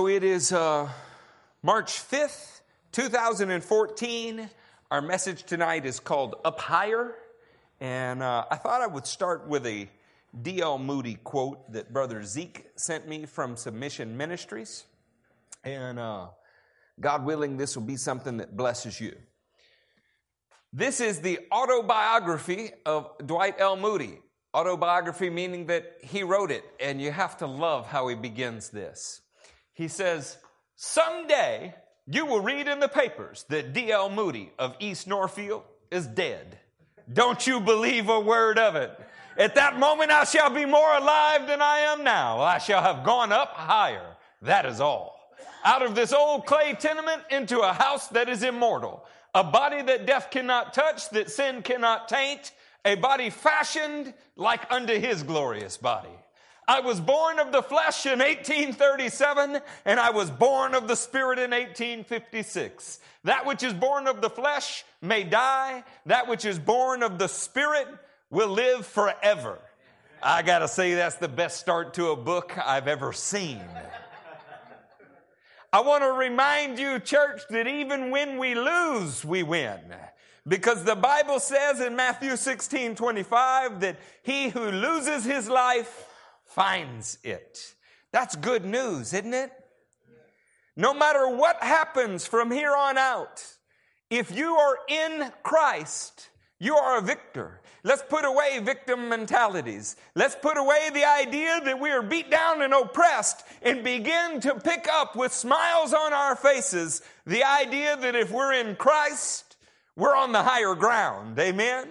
[0.00, 0.88] So it is uh,
[1.62, 4.48] March 5th, 2014.
[4.90, 7.16] Our message tonight is called Up Higher.
[7.80, 9.90] And uh, I thought I would start with a
[10.40, 10.78] D.L.
[10.78, 14.86] Moody quote that Brother Zeke sent me from Submission Ministries.
[15.64, 16.28] And uh,
[16.98, 19.14] God willing, this will be something that blesses you.
[20.72, 23.76] This is the autobiography of Dwight L.
[23.76, 24.20] Moody.
[24.54, 29.20] Autobiography meaning that he wrote it, and you have to love how he begins this.
[29.72, 30.38] He says,
[30.76, 31.74] Someday
[32.06, 34.10] you will read in the papers that D.L.
[34.10, 36.58] Moody of East Northfield is dead.
[37.12, 38.98] Don't you believe a word of it.
[39.36, 42.40] At that moment I shall be more alive than I am now.
[42.40, 44.16] I shall have gone up higher.
[44.42, 45.18] That is all.
[45.64, 50.06] Out of this old clay tenement into a house that is immortal, a body that
[50.06, 52.52] death cannot touch, that sin cannot taint,
[52.84, 56.08] a body fashioned like unto his glorious body.
[56.70, 61.40] I was born of the flesh in 1837, and I was born of the spirit
[61.40, 63.00] in 1856.
[63.24, 67.26] That which is born of the flesh may die, that which is born of the
[67.26, 67.88] spirit
[68.30, 69.58] will live forever.
[70.22, 73.60] I gotta say, that's the best start to a book I've ever seen.
[75.72, 79.80] I want to remind you, church, that even when we lose, we win.
[80.46, 86.06] Because the Bible says in Matthew 16 25 that he who loses his life
[86.50, 87.74] finds it.
[88.12, 89.52] That's good news, isn't it?
[90.76, 93.44] No matter what happens from here on out,
[94.08, 97.60] if you are in Christ, you are a victor.
[97.84, 99.96] Let's put away victim mentalities.
[100.14, 104.56] Let's put away the idea that we are beat down and oppressed and begin to
[104.56, 109.56] pick up with smiles on our faces the idea that if we're in Christ,
[109.96, 111.38] we're on the higher ground.
[111.38, 111.86] Amen?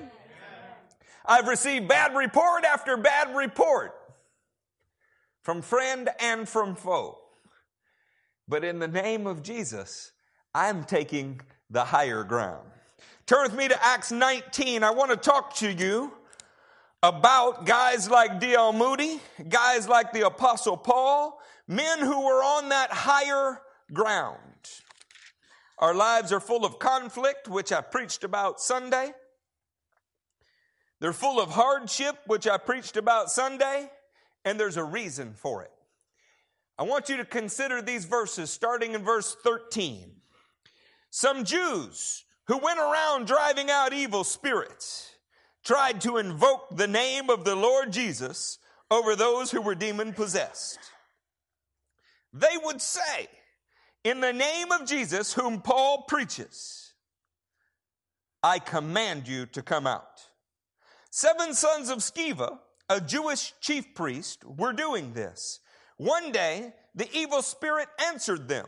[1.26, 3.99] I've received bad report after bad report
[5.50, 7.18] from friend and from foe.
[8.48, 10.12] But in the name of Jesus,
[10.54, 12.70] I'm taking the higher ground.
[13.26, 14.84] Turn with me to Acts 19.
[14.84, 16.14] I want to talk to you
[17.02, 18.74] about guys like D.L.
[18.74, 23.60] Moody, guys like the Apostle Paul, men who were on that higher
[23.92, 24.38] ground.
[25.80, 29.14] Our lives are full of conflict, which I preached about Sunday.
[31.00, 33.90] They're full of hardship, which I preached about Sunday
[34.50, 35.72] and there's a reason for it.
[36.80, 40.12] I want you to consider these verses starting in verse 13.
[41.12, 45.12] Some Jews who went around driving out evil spirits
[45.64, 48.58] tried to invoke the name of the Lord Jesus
[48.90, 50.80] over those who were demon possessed.
[52.34, 53.28] They would say,
[54.04, 56.94] In the name of Jesus, whom Paul preaches,
[58.42, 60.28] I command you to come out.
[61.12, 62.58] Seven sons of Sceva
[62.90, 65.60] a Jewish chief priest, were doing this.
[65.98, 68.68] One day, the evil spirit answered them,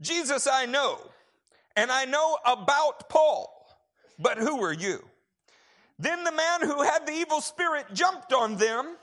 [0.00, 1.00] Jesus I know,
[1.74, 3.66] and I know about Paul,
[4.18, 5.02] but who are you?
[5.98, 8.96] Then the man who had the evil spirit jumped on them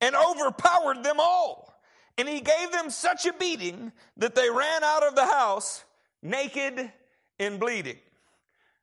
[0.00, 1.74] and overpowered them all.
[2.16, 5.84] And he gave them such a beating that they ran out of the house
[6.22, 6.90] naked
[7.38, 7.98] and bleeding.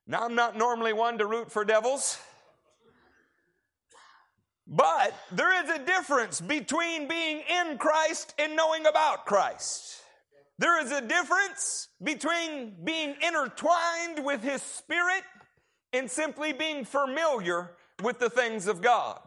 [0.06, 2.18] Now, I'm not normally one to root for devils.
[4.66, 10.02] But there is a difference between being in Christ and knowing about Christ.
[10.58, 15.22] There is a difference between being intertwined with His Spirit
[15.92, 17.70] and simply being familiar
[18.02, 19.20] with the things of God.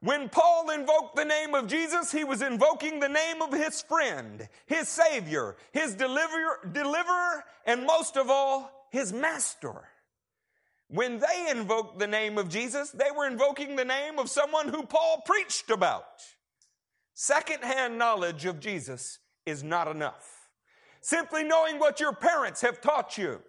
[0.00, 4.46] When Paul invoked the name of Jesus, he was invoking the name of his friend,
[4.66, 9.88] his Savior, his deliverer, deliverer and most of all, his Master.
[10.88, 14.84] When they invoked the name of Jesus, they were invoking the name of someone who
[14.84, 16.04] Paul preached about.
[17.14, 20.48] Secondhand knowledge of Jesus is not enough.
[21.00, 23.40] Simply knowing what your parents have taught you,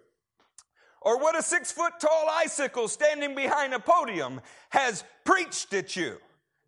[1.00, 4.40] or what a six foot tall icicle standing behind a podium
[4.70, 6.18] has preached at you,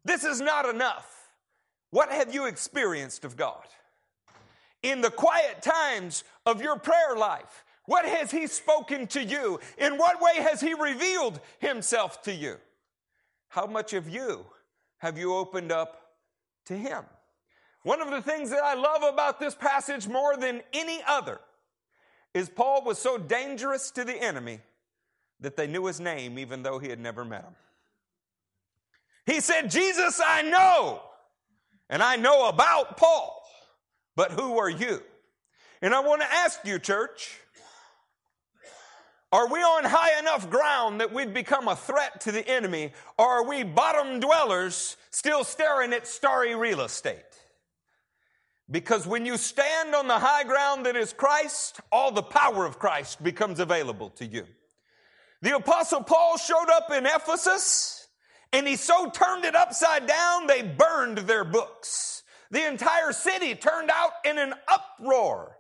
[0.05, 1.31] this is not enough.
[1.91, 3.67] What have you experienced of God?
[4.83, 9.61] In the quiet times of your prayer life, what has He spoken to you?
[9.79, 12.57] In what way has He revealed Himself to you?
[13.49, 14.47] How much of you
[14.99, 16.13] have you opened up
[16.67, 17.05] to Him?
[17.83, 21.41] One of the things that I love about this passage more than any other
[22.35, 24.61] is Paul was so dangerous to the enemy
[25.41, 27.55] that they knew his name even though he had never met him.
[29.27, 31.03] He said, Jesus, I know,
[31.89, 33.43] and I know about Paul,
[34.17, 35.03] but who are you?
[35.83, 37.40] And I want to ask you, church,
[39.33, 43.27] are we on high enough ground that we've become a threat to the enemy, or
[43.27, 47.19] are we bottom dwellers still staring at starry real estate?
[48.71, 52.79] Because when you stand on the high ground that is Christ, all the power of
[52.79, 54.47] Christ becomes available to you.
[55.43, 58.07] The apostle Paul showed up in Ephesus
[58.53, 62.23] and he so turned it upside down, they burned their books.
[62.51, 65.57] The entire city turned out in an uproar.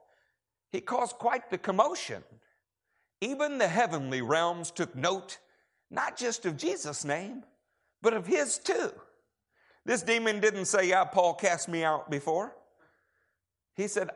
[0.73, 2.23] He caused quite the commotion.
[3.20, 5.38] Even the heavenly realms took note,
[5.90, 7.44] not just of Jesus' name,
[8.02, 8.93] but of his too.
[9.84, 12.55] This demon didn't say, Yeah, Paul cast me out before.
[13.75, 14.11] He said,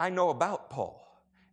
[0.00, 1.04] I know about Paul.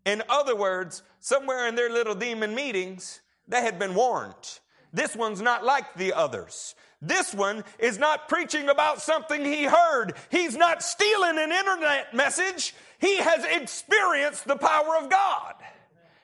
[0.06, 4.60] In other words, somewhere in their little demon meetings, they had been warned.
[4.94, 6.76] This one's not like the others.
[7.02, 10.14] This one is not preaching about something he heard.
[10.30, 12.74] He's not stealing an internet message.
[13.00, 15.56] He has experienced the power of God.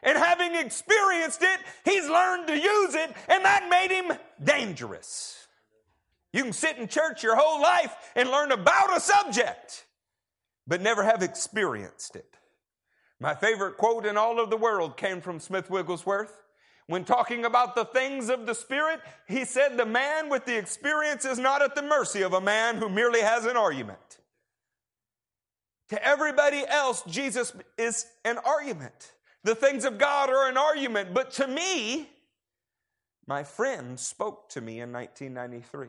[0.04, 5.48] And having experienced it, he's learned to use it, and that made him dangerous.
[6.34, 9.86] You can sit in church your whole life and learn about a subject,
[10.66, 12.38] but never have experienced it.
[13.20, 16.36] My favorite quote in all of the world came from Smith Wigglesworth.
[16.88, 21.26] When talking about the things of the Spirit, he said, The man with the experience
[21.26, 24.00] is not at the mercy of a man who merely has an argument.
[25.90, 29.12] To everybody else, Jesus is an argument.
[29.44, 31.14] The things of God are an argument.
[31.14, 32.10] But to me,
[33.28, 35.88] my friend spoke to me in 1993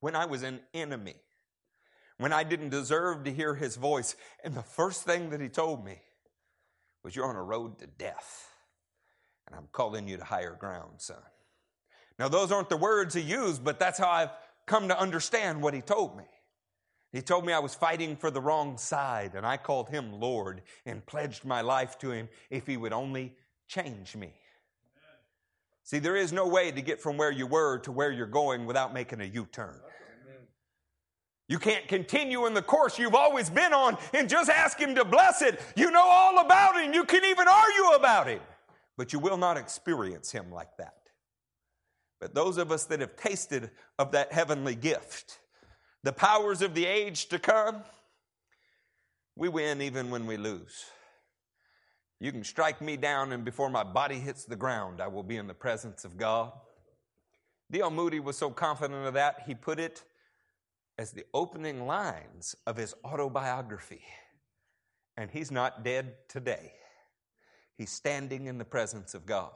[0.00, 1.16] when I was an enemy,
[2.18, 4.16] when I didn't deserve to hear his voice.
[4.44, 6.00] And the first thing that he told me
[7.02, 8.48] was, You're on a road to death.
[9.46, 11.18] And I'm calling you to higher ground, son.
[12.18, 14.30] Now, those aren't the words he used, but that's how I've
[14.66, 16.24] come to understand what he told me.
[17.12, 20.62] He told me I was fighting for the wrong side, and I called him Lord
[20.84, 23.34] and pledged my life to him if he would only
[23.68, 24.34] change me.
[25.82, 28.66] See, there is no way to get from where you were to where you're going
[28.66, 29.80] without making a U turn.
[31.48, 35.04] You can't continue in the course you've always been on and just ask Him to
[35.04, 35.60] bless it.
[35.76, 36.92] You know all about Him.
[36.92, 38.40] You can even argue about Him,
[38.96, 40.94] but you will not experience Him like that.
[42.20, 45.38] But those of us that have tasted of that heavenly gift,
[46.06, 47.82] the powers of the age to come,
[49.34, 50.84] we win even when we lose.
[52.20, 55.36] You can strike me down, and before my body hits the ground, I will be
[55.36, 56.52] in the presence of God.
[57.72, 57.90] D.L.
[57.90, 60.04] Moody was so confident of that, he put it
[60.96, 64.04] as the opening lines of his autobiography.
[65.16, 66.72] And he's not dead today,
[67.76, 69.50] he's standing in the presence of God.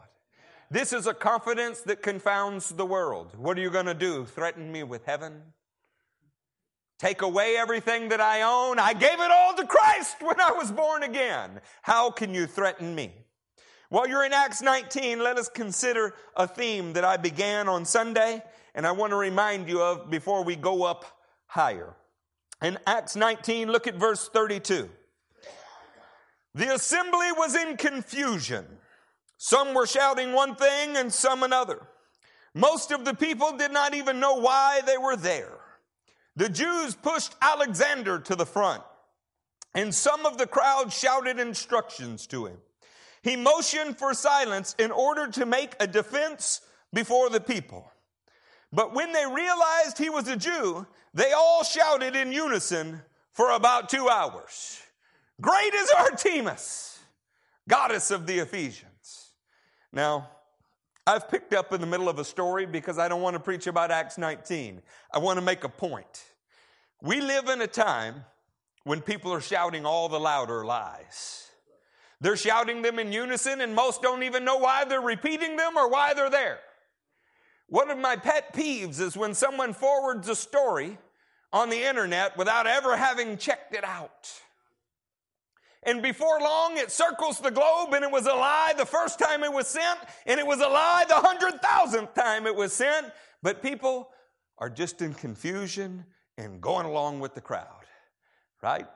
[0.69, 3.37] This is a confidence that confounds the world.
[3.37, 4.25] What are you going to do?
[4.25, 5.43] Threaten me with heaven?
[7.01, 8.79] Take away everything that I own.
[8.79, 11.63] I gave it all to Christ when I was born again.
[11.81, 13.15] How can you threaten me?
[13.89, 18.43] While you're in Acts 19, let us consider a theme that I began on Sunday
[18.75, 21.07] and I want to remind you of before we go up
[21.47, 21.97] higher.
[22.61, 24.91] In Acts 19, look at verse 32.
[26.55, 28.67] The assembly was in confusion.
[29.39, 31.81] Some were shouting one thing and some another.
[32.53, 35.60] Most of the people did not even know why they were there.
[36.37, 38.83] The Jews pushed Alexander to the front,
[39.75, 42.57] and some of the crowd shouted instructions to him.
[43.23, 46.63] He motioned for silence in order to make a defense
[46.93, 47.91] before the people.
[48.73, 53.03] But when they realized he was a Jew, they all shouted in unison
[53.33, 54.81] for about two hours
[55.41, 56.99] Great is Artemis,
[57.69, 59.33] goddess of the Ephesians.
[59.93, 60.31] Now,
[61.07, 63.67] I've picked up in the middle of a story because I don't want to preach
[63.67, 64.83] about Acts 19.
[65.13, 66.25] I want to make a point.
[67.03, 68.25] We live in a time
[68.85, 71.49] when people are shouting all the louder lies.
[72.21, 75.89] They're shouting them in unison, and most don't even know why they're repeating them or
[75.89, 76.59] why they're there.
[77.69, 80.99] One of my pet peeves is when someone forwards a story
[81.53, 84.31] on the internet without ever having checked it out.
[85.83, 89.43] And before long, it circles the globe, and it was a lie the first time
[89.43, 93.07] it was sent, and it was a lie the hundred thousandth time it was sent.
[93.43, 94.11] But people
[94.59, 96.05] are just in confusion
[96.37, 97.85] and going along with the crowd,
[98.63, 98.87] right?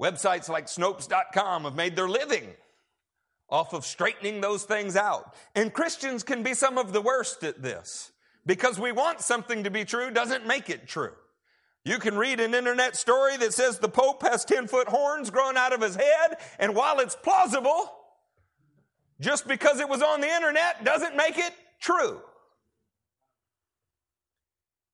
[0.00, 2.52] Websites like Snopes.com have made their living
[3.48, 5.34] off of straightening those things out.
[5.54, 8.12] And Christians can be some of the worst at this
[8.44, 11.12] because we want something to be true doesn't make it true.
[11.84, 15.56] You can read an internet story that says the Pope has 10 foot horns growing
[15.56, 17.92] out of his head, and while it's plausible,
[19.20, 22.20] just because it was on the internet doesn't make it true.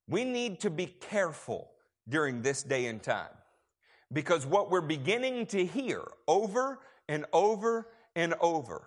[0.07, 1.71] We need to be careful
[2.09, 3.29] during this day and time
[4.11, 8.83] because what we're beginning to hear over and over and over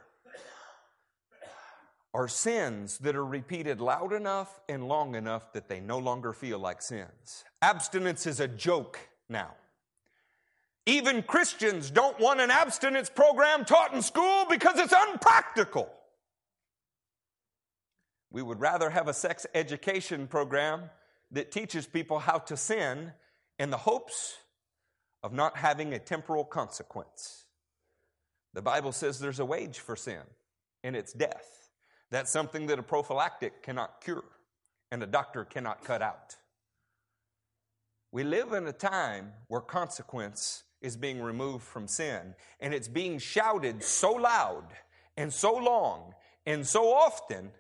[2.13, 6.59] are sins that are repeated loud enough and long enough that they no longer feel
[6.59, 7.45] like sins.
[7.65, 9.53] Abstinence is a joke now.
[10.85, 15.91] Even Christians don't want an abstinence program taught in school because it's unpractical.
[18.31, 20.91] We would rather have a sex education program
[21.31, 23.13] that teaches people how to sin
[23.59, 24.37] in the hopes
[25.23, 27.47] of not having a temporal consequence.
[28.53, 30.21] The Bible says there's a wage for sin,
[30.83, 31.71] and it's death.
[32.11, 34.25] That's something that a prophylactic cannot cure
[34.93, 36.37] and a doctor cannot cut out.
[38.15, 43.19] We live in a time where consequence is being removed from sin, and it's being
[43.19, 44.67] shouted so loud
[45.17, 46.15] and so long
[46.47, 47.51] and so often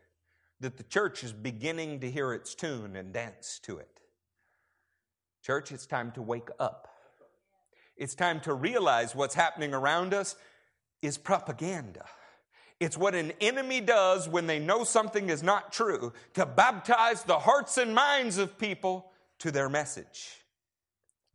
[0.60, 3.98] that the church is beginning to hear its tune and dance to it.
[5.42, 6.86] Church, it's time to wake up.
[7.96, 10.36] It's time to realize what's happening around us
[11.02, 12.04] is propaganda.
[12.78, 17.40] It's what an enemy does when they know something is not true to baptize the
[17.40, 20.43] hearts and minds of people to their message.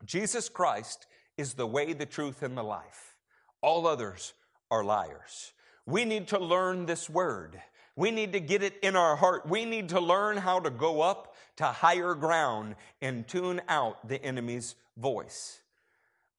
[0.06, 1.06] Jesus Christ
[1.38, 3.16] is the way, the truth, and the life.
[3.62, 4.34] All others
[4.72, 5.54] are liars.
[5.86, 7.62] We need to learn this word.
[7.96, 9.48] We need to get it in our heart.
[9.50, 14.24] We need to learn how to go up to higher ground and tune out the
[14.24, 15.60] enemy's voice.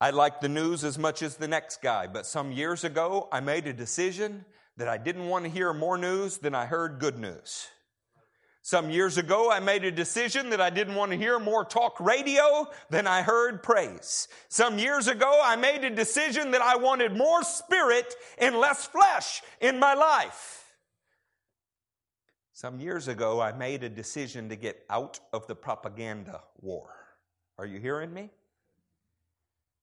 [0.00, 3.40] I like the news as much as the next guy, but some years ago I
[3.40, 4.46] made a decision
[4.78, 7.68] that I didn't want to hear more news than I heard good news.
[8.62, 11.98] Some years ago, I made a decision that I didn't want to hear more talk
[11.98, 14.28] radio than I heard praise.
[14.48, 19.42] Some years ago, I made a decision that I wanted more spirit and less flesh
[19.60, 20.74] in my life.
[22.52, 26.90] Some years ago, I made a decision to get out of the propaganda war.
[27.56, 28.28] Are you hearing me?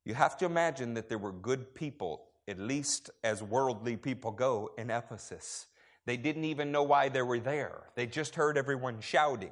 [0.05, 4.71] You have to imagine that there were good people at least as worldly people go,
[4.77, 5.67] in Ephesus.
[6.07, 9.51] They didn't even know why they were there, they just heard everyone shouting.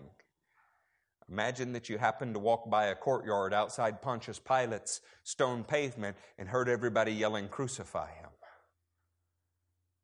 [1.30, 6.48] Imagine that you happened to walk by a courtyard outside Pontius Pilate's stone pavement and
[6.48, 8.30] heard everybody yelling, Crucify him.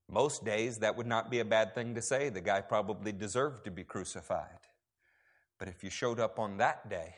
[0.09, 2.29] Most days, that would not be a bad thing to say.
[2.29, 4.59] The guy probably deserved to be crucified.
[5.57, 7.15] But if you showed up on that day,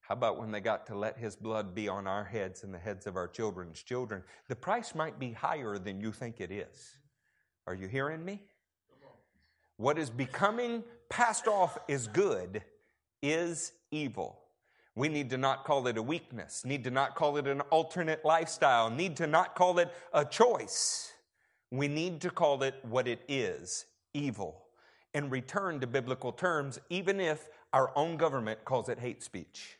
[0.00, 2.78] how about when they got to let his blood be on our heads and the
[2.78, 4.24] heads of our children's children?
[4.48, 6.96] The price might be higher than you think it is.
[7.66, 8.42] Are you hearing me?
[9.76, 12.62] What is becoming passed off as good
[13.22, 14.38] is evil.
[14.94, 18.24] We need to not call it a weakness, need to not call it an alternate
[18.24, 21.12] lifestyle, need to not call it a choice.
[21.70, 24.62] We need to call it what it is evil
[25.12, 29.76] and return to biblical terms, even if our own government calls it hate speech.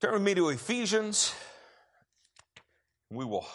[0.00, 1.34] Turn with me to Ephesians.
[3.10, 3.46] We will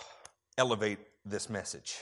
[0.57, 1.97] elevate this message.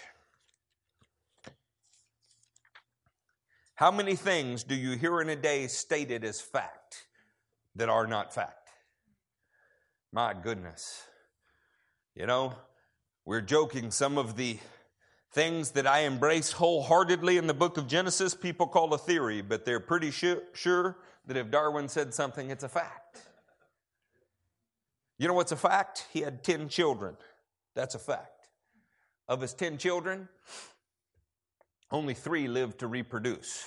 [3.76, 7.08] How many things do you hear in a day stated as fact
[7.76, 8.70] that are not fact?
[10.14, 11.04] My goodness.
[12.16, 12.54] You know,
[13.26, 13.90] we're joking.
[13.92, 14.60] Some of the
[15.34, 19.66] things that I embrace wholeheartedly in the book of Genesis, people call a theory, but
[19.66, 23.22] they're pretty sure, that if Darwin said something, it's a fact.
[25.18, 26.08] You know what's a fact?
[26.12, 27.16] He had 10 children.
[27.76, 28.31] That's a fact.
[29.32, 30.28] Of his 10 children,
[31.90, 33.64] only three lived to reproduce.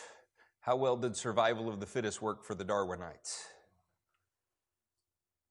[0.61, 3.45] How well did survival of the fittest work for the Darwinites?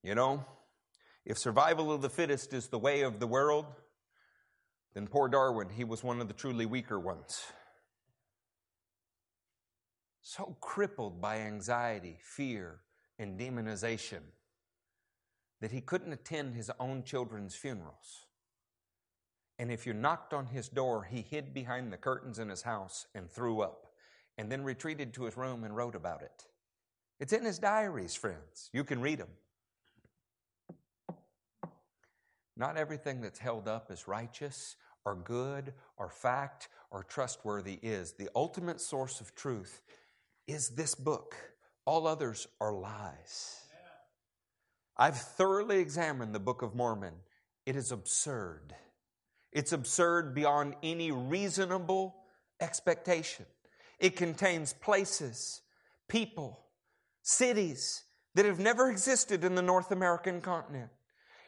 [0.03, 0.45] You know,
[1.25, 3.65] if survival of the fittest is the way of the world,
[4.93, 7.41] then poor Darwin, he was one of the truly weaker ones.
[10.21, 12.81] So crippled by anxiety, fear,
[13.17, 14.21] and demonization
[15.59, 18.27] that he couldn't attend his own children's funerals.
[19.59, 23.05] And if you knocked on his door, he hid behind the curtains in his house
[23.13, 23.87] and threw up,
[24.37, 26.45] and then retreated to his room and wrote about it.
[27.19, 28.69] It's in his diaries, friends.
[28.73, 29.29] You can read them.
[32.57, 38.13] Not everything that's held up as righteous or good or fact or trustworthy is.
[38.13, 39.81] The ultimate source of truth
[40.47, 41.35] is this book.
[41.85, 43.59] All others are lies.
[44.95, 47.15] I've thoroughly examined the Book of Mormon.
[47.65, 48.75] It is absurd.
[49.53, 52.15] It's absurd beyond any reasonable
[52.59, 53.45] expectation.
[53.99, 55.61] It contains places,
[56.09, 56.65] people,
[57.21, 58.03] cities
[58.35, 60.89] that have never existed in the North American continent.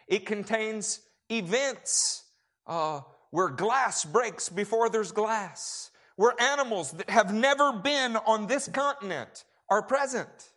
[0.08, 2.24] It contains events
[2.68, 8.68] uh, where glass breaks before there's glass, where animals that have never been on this
[8.68, 10.52] continent are present.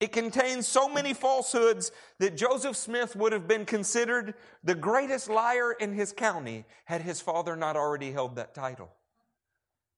[0.00, 5.72] It contains so many falsehoods that Joseph Smith would have been considered the greatest liar
[5.72, 8.90] in his county had his father not already held that title.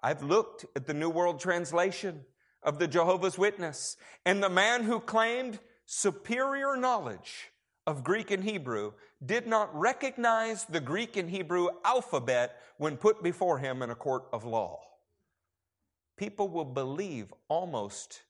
[0.03, 2.25] I've looked at the New World Translation
[2.63, 7.51] of the Jehovah's Witness, and the man who claimed superior knowledge
[7.87, 8.93] of Greek and Hebrew
[9.25, 14.25] did not recognize the Greek and Hebrew alphabet when put before him in a court
[14.33, 14.81] of law.
[16.17, 18.23] People will believe almost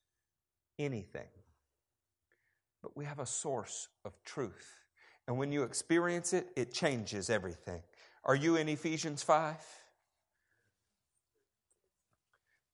[0.79, 1.29] anything.
[2.83, 4.85] But we have a source of truth.
[5.27, 7.83] And when you experience it, it changes everything.
[8.25, 9.57] Are you in Ephesians 5?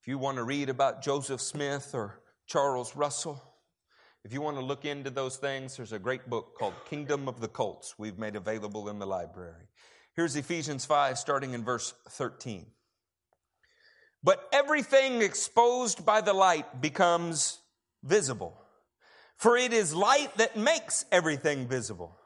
[0.01, 3.43] If you want to read about Joseph Smith or Charles Russell,
[4.23, 7.39] if you want to look into those things, there's a great book called Kingdom of
[7.39, 9.67] the Cults we've made available in the library.
[10.15, 12.65] Here's Ephesians 5, starting in verse 13.
[14.23, 17.59] But everything exposed by the light becomes
[18.03, 18.59] visible,
[19.37, 22.17] for it is light that makes everything visible.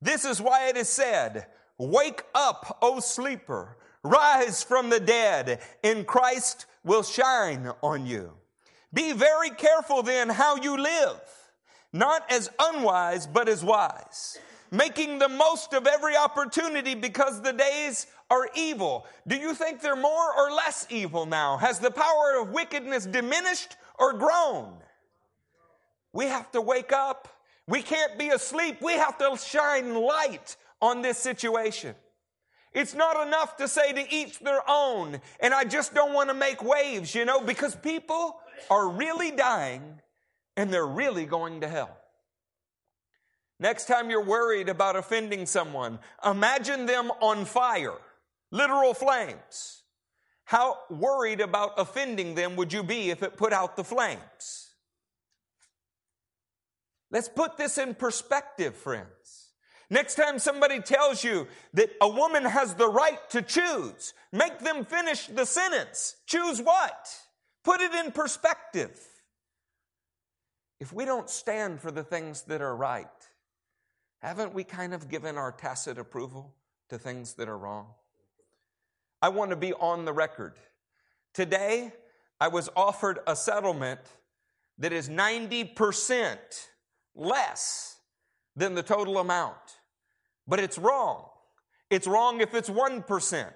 [0.00, 1.46] This is why it is said,
[1.78, 8.32] Wake up, O sleeper, rise from the dead, and Christ will shine on you.
[8.92, 11.20] Be very careful then how you live,
[11.92, 14.38] not as unwise, but as wise,
[14.70, 19.06] making the most of every opportunity because the days are evil.
[19.26, 21.56] Do you think they're more or less evil now?
[21.56, 24.74] Has the power of wickedness diminished or grown?
[26.12, 27.28] We have to wake up.
[27.66, 28.82] We can't be asleep.
[28.82, 31.94] We have to shine light on this situation.
[32.72, 36.34] It's not enough to say to each their own, and I just don't want to
[36.34, 38.36] make waves, you know, because people
[38.70, 40.00] are really dying
[40.56, 41.96] and they're really going to hell.
[43.60, 47.98] Next time you're worried about offending someone, imagine them on fire,
[48.50, 49.82] literal flames.
[50.44, 54.61] How worried about offending them would you be if it put out the flames?
[57.12, 59.50] Let's put this in perspective, friends.
[59.90, 64.86] Next time somebody tells you that a woman has the right to choose, make them
[64.86, 66.16] finish the sentence.
[66.26, 67.14] Choose what?
[67.62, 68.98] Put it in perspective.
[70.80, 73.06] If we don't stand for the things that are right,
[74.20, 76.54] haven't we kind of given our tacit approval
[76.88, 77.88] to things that are wrong?
[79.20, 80.54] I want to be on the record.
[81.34, 81.92] Today,
[82.40, 84.00] I was offered a settlement
[84.78, 86.38] that is 90%
[87.14, 87.96] less
[88.56, 89.56] than the total amount.
[90.46, 91.28] But it's wrong.
[91.90, 93.52] It's wrong if it's 1%.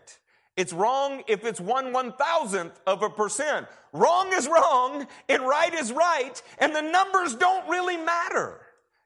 [0.56, 3.66] It's wrong if it's one one thousandth of a percent.
[3.92, 8.60] Wrong is wrong and right is right, and the numbers don't really matter.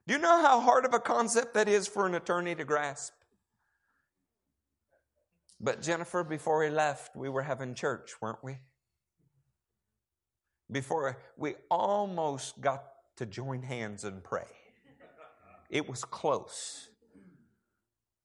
[0.07, 3.13] Do you know how hard of a concept that is for an attorney to grasp?
[5.61, 8.59] But Jennifer, before we left, we were having church, weren't we?
[10.71, 12.90] Before we almost got
[13.21, 14.49] to join hands and pray.
[15.69, 16.89] It was close.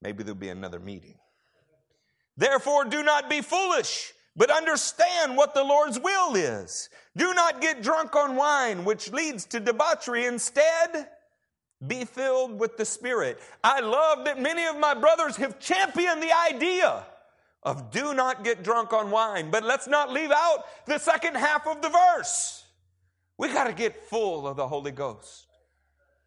[0.01, 1.15] Maybe there'll be another meeting.
[2.37, 6.89] Therefore, do not be foolish, but understand what the Lord's will is.
[7.17, 10.27] Do not get drunk on wine, which leads to debauchery.
[10.27, 11.09] Instead,
[11.85, 13.37] be filled with the Spirit.
[13.65, 17.05] I love that many of my brothers have championed the idea
[17.63, 21.67] of do not get drunk on wine, but let's not leave out the second half
[21.67, 22.64] of the verse.
[23.37, 25.47] We got to get full of the Holy Ghost.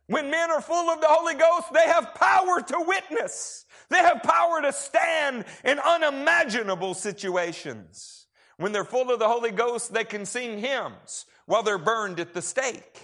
[0.06, 3.66] When men are full of the Holy Ghost, they have power to witness.
[3.90, 8.26] They have power to stand in unimaginable situations.
[8.56, 12.34] When they're full of the Holy Ghost, they can sing hymns while they're burned at
[12.34, 13.02] the stake.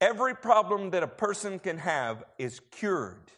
[0.00, 3.32] Every problem that a person can have is cured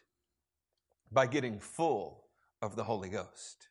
[1.11, 2.24] by getting full
[2.61, 3.68] of the Holy Ghost.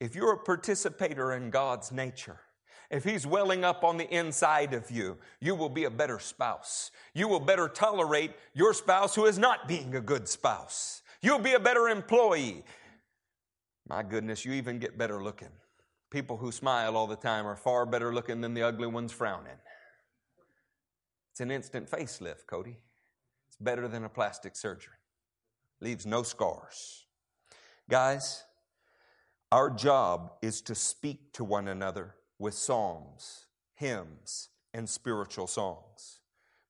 [0.00, 2.40] If you're a participator in God's nature,
[2.90, 6.90] if He's welling up on the inside of you, you will be a better spouse.
[7.14, 11.02] You will better tolerate your spouse who is not being a good spouse.
[11.22, 12.64] You'll be a better employee.
[13.88, 15.50] My goodness, you even get better looking.
[16.10, 19.58] People who smile all the time are far better looking than the ugly ones frowning.
[21.32, 22.78] It's an instant facelift, Cody.
[23.48, 24.94] It's better than a plastic surgery.
[25.80, 27.06] Leaves no scars.
[27.88, 28.44] Guys,
[29.52, 36.20] our job is to speak to one another with psalms, hymns, and spiritual songs.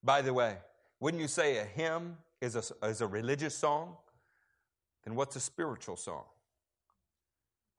[0.03, 0.57] By the way,
[1.01, 3.97] wouldn't you say a hymn is a, is a religious song?
[5.05, 6.25] Then what's a spiritual song?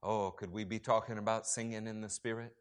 [0.02, 2.54] Oh, could we be talking about singing in the Spirit?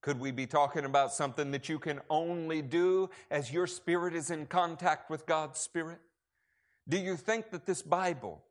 [0.00, 4.30] Could we be talking about something that you can only do as your spirit is
[4.30, 6.00] in contact with God's Spirit?
[6.88, 8.42] Do you think that this Bible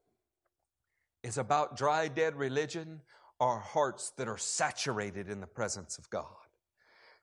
[1.23, 3.01] is about dry, dead religion
[3.41, 6.25] or hearts that are saturated in the presence of God?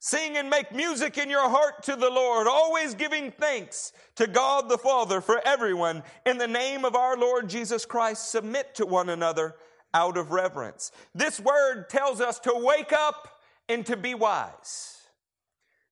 [0.01, 4.69] Sing and make music in your heart to the Lord, always giving thanks to God
[4.69, 6.03] the Father for everyone.
[6.27, 9.55] In the name of our Lord Jesus Christ, submit to one another
[9.95, 10.93] out of reverence.
[11.15, 13.29] This word tells us to wake up
[13.69, 14.97] and to be wise.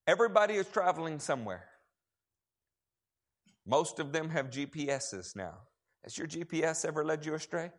[0.06, 1.64] Everybody is traveling somewhere.
[3.66, 5.54] Most of them have GPSs now.
[6.04, 7.70] Has your GPS ever led you astray?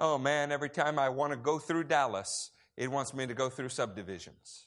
[0.00, 3.50] Oh man, every time I want to go through Dallas, it wants me to go
[3.50, 4.66] through subdivisions.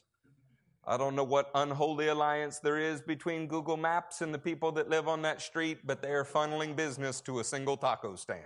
[0.86, 4.90] I don't know what unholy alliance there is between Google Maps and the people that
[4.90, 8.42] live on that street, but they are funneling business to a single taco stand.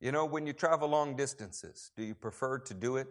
[0.00, 3.08] You know, when you travel long distances, do you prefer to do it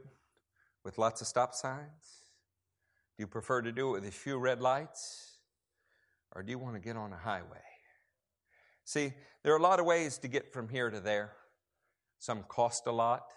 [0.86, 2.30] with lots of stop signs?
[3.18, 5.40] Do you prefer to do it with a few red lights?
[6.34, 7.73] Or do you want to get on a highway?
[8.86, 11.34] See, there are a lot of ways to get from here to there.
[12.20, 13.34] Some cost a lot,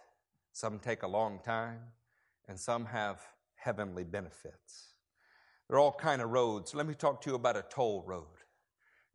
[0.53, 1.81] some take a long time,
[2.49, 3.21] and some have
[3.55, 4.95] heavenly benefits.
[5.69, 6.75] There are all kind of roads.
[6.75, 8.27] Let me talk to you about a toll road.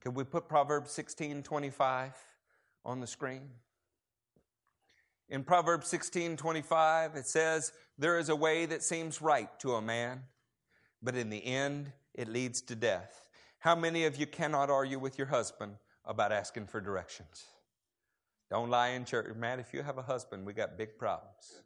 [0.01, 2.13] Can we put Proverbs 16 25
[2.83, 3.49] on the screen?
[5.29, 9.81] In Proverbs 16 25, it says, There is a way that seems right to a
[9.81, 10.23] man,
[11.01, 13.27] but in the end, it leads to death.
[13.59, 17.45] How many of you cannot argue with your husband about asking for directions?
[18.49, 19.33] Don't lie in church.
[19.35, 21.61] Man, if you have a husband, we got big problems.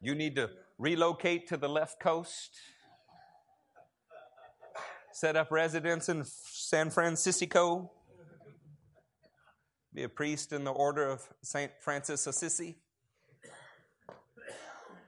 [0.00, 2.50] You need to relocate to the left coast,
[5.12, 7.90] set up residence in San Francisco,
[9.94, 11.70] be a priest in the order of St.
[11.80, 12.76] Francis Assisi?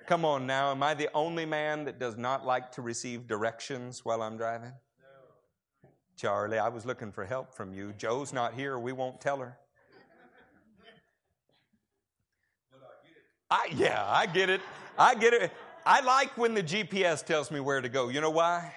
[0.07, 4.05] Come on now, am I the only man that does not like to receive directions
[4.05, 4.73] while I'm driving?
[6.17, 7.93] Charlie, I was looking for help from you.
[7.93, 9.59] Joe's not here, we won't tell her.
[13.51, 14.61] I, yeah, I get it.
[14.99, 15.53] I get it.
[15.85, 18.09] I like when the GPS tells me where to go.
[18.09, 18.73] You know why?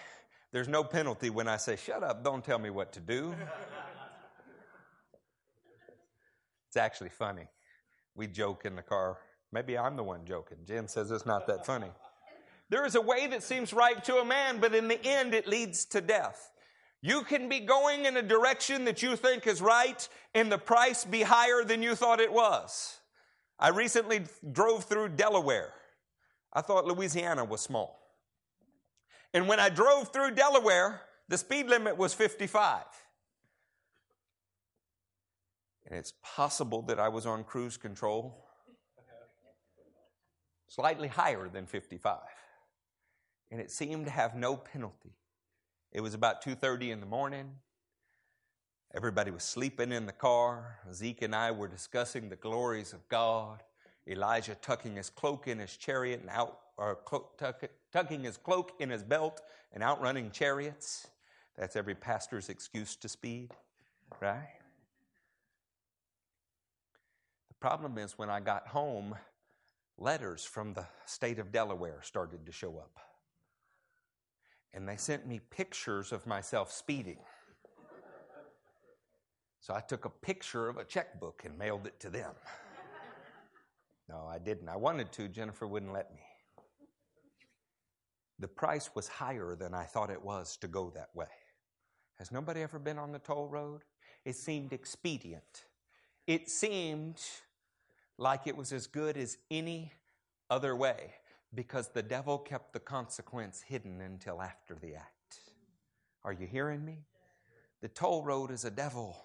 [0.52, 3.34] There's no penalty when I say, shut up, don't tell me what to do.
[6.68, 7.48] It's actually funny.
[8.16, 9.18] We joke in the car.
[9.52, 10.58] Maybe I'm the one joking.
[10.68, 11.90] Jen says it's not that funny.
[12.70, 15.48] There is a way that seems right to a man, but in the end, it
[15.48, 16.52] leads to death.
[17.02, 21.06] You can be going in a direction that you think is right, and the price
[21.06, 23.00] be higher than you thought it was.
[23.58, 25.74] I recently drove through Delaware.
[26.52, 28.00] I thought Louisiana was small.
[29.34, 32.84] And when I drove through Delaware, the speed limit was 55.
[35.86, 38.46] And it's possible that I was on cruise control
[40.68, 42.20] slightly higher than 55.
[43.52, 45.16] And it seemed to have no penalty.
[45.92, 47.60] It was about 2:30 in the morning.
[48.94, 50.80] Everybody was sleeping in the car.
[50.92, 53.64] Zeke and I were discussing the glories of God.
[54.08, 58.74] Elijah tucking his cloak in his chariot and out, or cloak, tuck, tucking his cloak
[58.80, 61.08] in his belt and outrunning chariots.
[61.56, 63.56] That's every pastor's excuse to speed,
[64.20, 64.60] right?
[67.50, 69.18] The problem is, when I got home,
[69.98, 73.00] letters from the state of Delaware started to show up.
[74.74, 77.20] And they sent me pictures of myself speeding.
[79.60, 82.32] So I took a picture of a checkbook and mailed it to them.
[84.08, 84.70] No, I didn't.
[84.70, 86.22] I wanted to, Jennifer wouldn't let me.
[88.40, 91.28] The price was higher than I thought it was to go that way.
[92.18, 93.82] Has nobody ever been on the toll road?
[94.26, 95.66] It seemed expedient.
[96.26, 97.22] It seemed
[98.18, 99.94] like it was as good as any
[100.50, 101.14] other way
[101.54, 105.40] because the devil kept the consequence hidden until after the act.
[106.24, 107.00] Are you hearing me?
[107.82, 109.18] The toll road is a devil.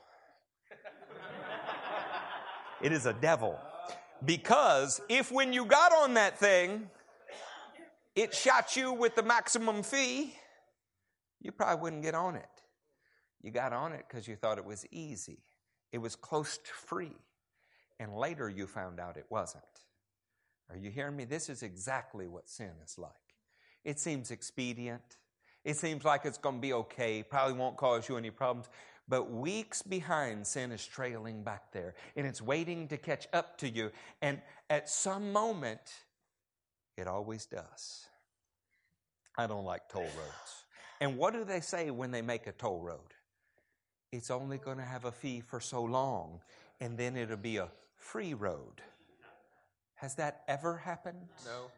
[2.83, 3.59] it is a devil.
[4.25, 6.89] Because if when you got on that thing,
[8.15, 10.35] it shot you with the maximum fee,
[11.41, 12.47] you probably wouldn't get on it.
[13.43, 15.43] You got on it because you thought it was easy,
[15.93, 17.17] it was close to free
[18.01, 19.65] and later you found out it wasn't.
[20.71, 21.25] Are you hearing me?
[21.25, 23.13] This is exactly what sin is like.
[23.85, 25.19] It seems expedient.
[25.65, 27.23] It seems like it's going to be okay.
[27.23, 28.69] Probably won't cause you any problems.
[29.07, 33.69] But weeks behind, sin is trailing back there and it's waiting to catch up to
[33.69, 33.91] you.
[34.23, 35.93] And at some moment,
[36.97, 38.07] it always does.
[39.37, 40.65] I don't like toll roads.
[41.01, 43.01] And what do they say when they make a toll road?
[44.13, 46.41] It's only going to have a fee for so long,
[46.81, 48.81] and then it'll be a free road.
[50.05, 51.31] Has that ever happened?
[51.47, 51.71] No.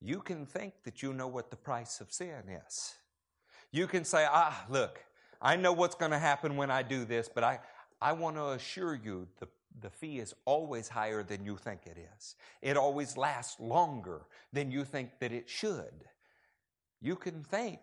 [0.00, 2.94] You can think that you know what the price of sin is.
[3.72, 5.00] You can say, ah, look,
[5.40, 7.58] I know what's going to happen when I do this, but I,
[8.00, 9.48] I want to assure you the,
[9.80, 12.36] the fee is always higher than you think it is.
[12.62, 14.20] It always lasts longer
[14.52, 16.04] than you think that it should.
[17.00, 17.80] You can think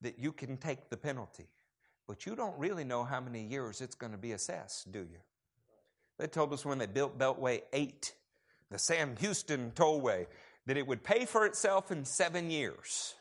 [0.00, 1.46] that you can take the penalty,
[2.08, 5.20] but you don't really know how many years it's going to be assessed, do you?
[6.18, 8.14] They told us when they built Beltway 8,
[8.70, 10.26] the Sam Houston Tollway,
[10.66, 13.14] that it would pay for itself in seven years.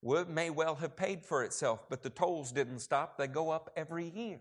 [0.00, 3.16] Well, it may well have paid for itself, but the tolls didn't stop.
[3.16, 4.40] They go up every year.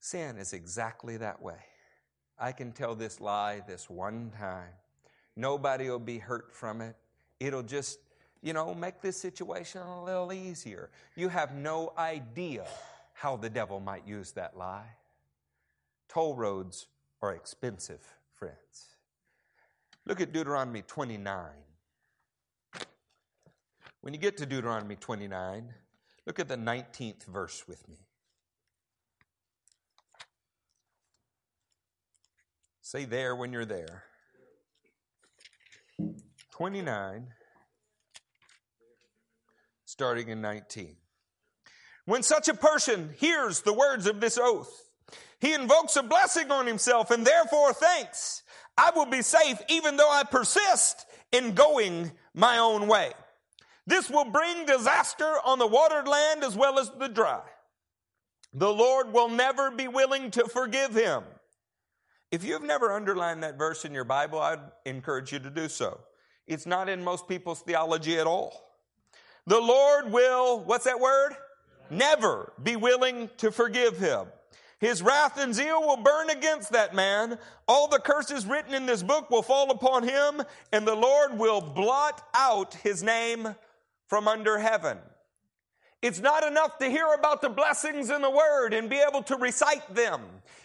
[0.00, 1.58] Sin is exactly that way.
[2.38, 4.72] I can tell this lie this one time.
[5.36, 6.96] Nobody will be hurt from it.
[7.40, 7.98] It'll just,
[8.42, 10.90] you know, make this situation a little easier.
[11.16, 12.66] You have no idea
[13.12, 14.86] how the devil might use that lie.
[16.08, 16.86] Toll roads
[17.22, 18.00] are expensive,
[18.34, 18.96] friends.
[20.06, 21.38] Look at Deuteronomy 29.
[24.00, 25.74] When you get to Deuteronomy 29,
[26.26, 27.96] look at the 19th verse with me.
[32.82, 34.04] Say there when you're there.
[36.52, 37.26] 29,
[39.84, 40.94] starting in 19.
[42.04, 44.85] When such a person hears the words of this oath,
[45.40, 48.42] he invokes a blessing on himself and therefore thinks,
[48.76, 53.12] I will be safe even though I persist in going my own way.
[53.86, 57.42] This will bring disaster on the watered land as well as the dry.
[58.52, 61.22] The Lord will never be willing to forgive him
[62.32, 66.00] if you've never underlined that verse in your Bible, I'd encourage you to do so.
[66.46, 68.74] It's not in most people's theology at all.
[69.46, 71.34] The Lord will, what's that word?
[71.88, 74.26] Never be willing to forgive him.
[74.78, 77.38] His wrath and zeal will burn against that man.
[77.66, 81.60] All the curses written in this book will fall upon him, and the Lord will
[81.60, 83.54] blot out his name
[84.06, 84.98] from under heaven.
[86.02, 89.36] It's not enough to hear about the blessings in the Word and be able to
[89.36, 90.20] recite them.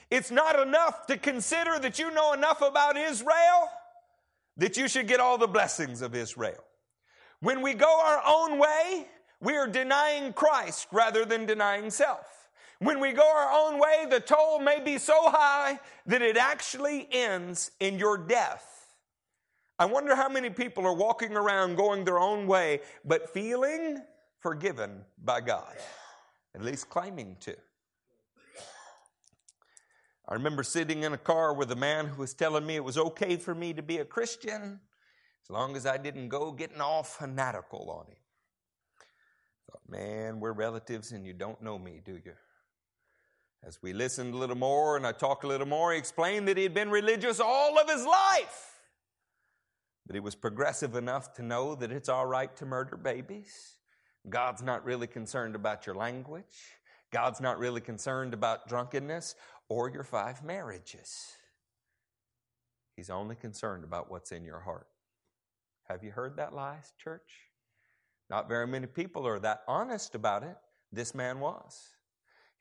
[0.09, 3.69] It's not enough to consider that you know enough about Israel
[4.57, 6.63] that you should get all the blessings of Israel.
[7.39, 9.07] When we go our own way,
[9.39, 12.40] we are denying Christ rather than denying self.
[12.81, 17.07] When we go our own way, the toll may be so high that it actually
[17.11, 18.87] ends in your death.
[19.77, 24.01] I wonder how many people are walking around going their own way, but feeling
[24.39, 25.75] forgiven by God,
[26.55, 27.55] at least claiming to.
[30.27, 32.97] I remember sitting in a car with a man who was telling me it was
[32.97, 34.79] okay for me to be a Christian
[35.43, 38.17] as long as I didn't go getting all fanatical on him.
[38.99, 42.33] I thought, man, we're relatives and you don't know me, do you?
[43.63, 46.57] As we listened a little more and I talked a little more, he explained that
[46.57, 48.79] he had been religious all of his life.
[50.07, 53.75] But he was progressive enough to know that it's all right to murder babies.
[54.27, 56.75] God's not really concerned about your language.
[57.11, 59.35] God's not really concerned about drunkenness
[59.69, 61.33] or your five marriages.
[62.95, 64.87] He's only concerned about what's in your heart.
[65.87, 67.49] Have you heard that lie, church?
[68.29, 70.55] Not very many people are that honest about it.
[70.91, 71.89] This man was.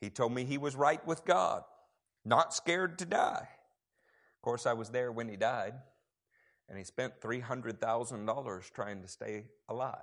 [0.00, 1.62] He told me he was right with God,
[2.24, 3.48] not scared to die.
[3.48, 5.74] Of course, I was there when he died,
[6.68, 9.94] and he spent $300,000 trying to stay alive.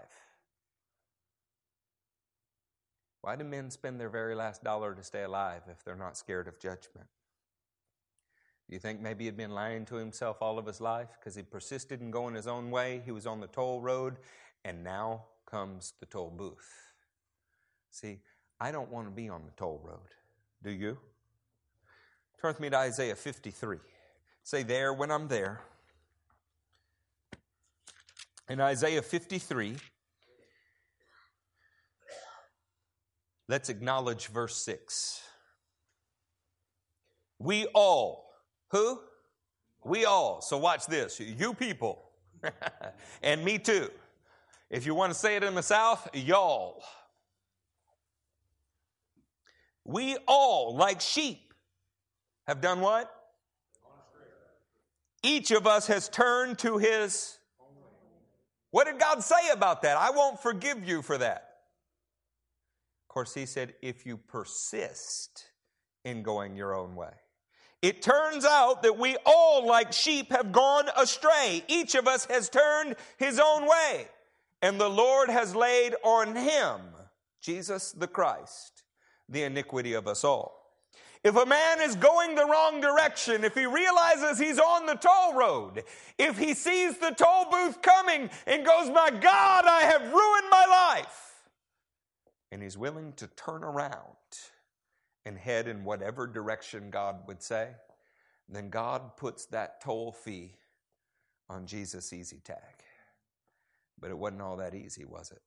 [3.21, 6.47] Why do men spend their very last dollar to stay alive if they're not scared
[6.47, 7.07] of judgment?
[8.69, 11.41] Do you think maybe he'd been lying to himself all of his life because he
[11.41, 13.01] persisted in going his own way?
[13.03, 14.17] He was on the toll road,
[14.63, 16.69] and now comes the toll booth.
[17.89, 18.19] See,
[18.59, 19.99] I don't want to be on the toll road.
[20.63, 20.97] Do you?
[22.41, 23.77] Turn with me to Isaiah 53.
[24.43, 25.61] Say, there when I'm there.
[28.49, 29.75] In Isaiah 53,
[33.49, 35.21] Let's acknowledge verse 6.
[37.39, 38.29] We all,
[38.71, 38.99] who?
[39.85, 40.41] We all.
[40.41, 41.19] So watch this.
[41.19, 42.09] You people,
[43.23, 43.89] and me too.
[44.69, 46.83] If you want to say it in the South, y'all.
[49.88, 51.54] We all, like sheep,
[52.45, 53.12] have done what?
[55.23, 57.39] Each of us has turned to his.
[58.71, 59.97] What did God say about that?
[59.97, 61.50] I won't forgive you for that
[63.04, 65.45] Of course, he said, if you persist
[66.04, 67.13] in going your own way.
[67.82, 71.63] It turns out that we all, like sheep, have gone astray.
[71.67, 74.08] Each of us has turned his own way.
[74.62, 76.82] And the Lord has laid on him,
[77.41, 78.76] Jesus the Christ,
[79.29, 80.57] the iniquity of us all.
[81.23, 85.33] If a man is going the wrong direction, if he realizes he's on the toll
[85.33, 85.83] road,
[86.17, 90.65] if he sees the toll booth coming and goes, My God, I have ruined my
[90.95, 91.49] life,
[92.51, 94.03] and he's willing to turn around
[95.25, 97.71] and head in whatever direction God would say,
[98.47, 100.53] then God puts that toll fee
[101.49, 102.57] on Jesus' easy tag.
[103.99, 105.41] But it wasn't all that easy, was it?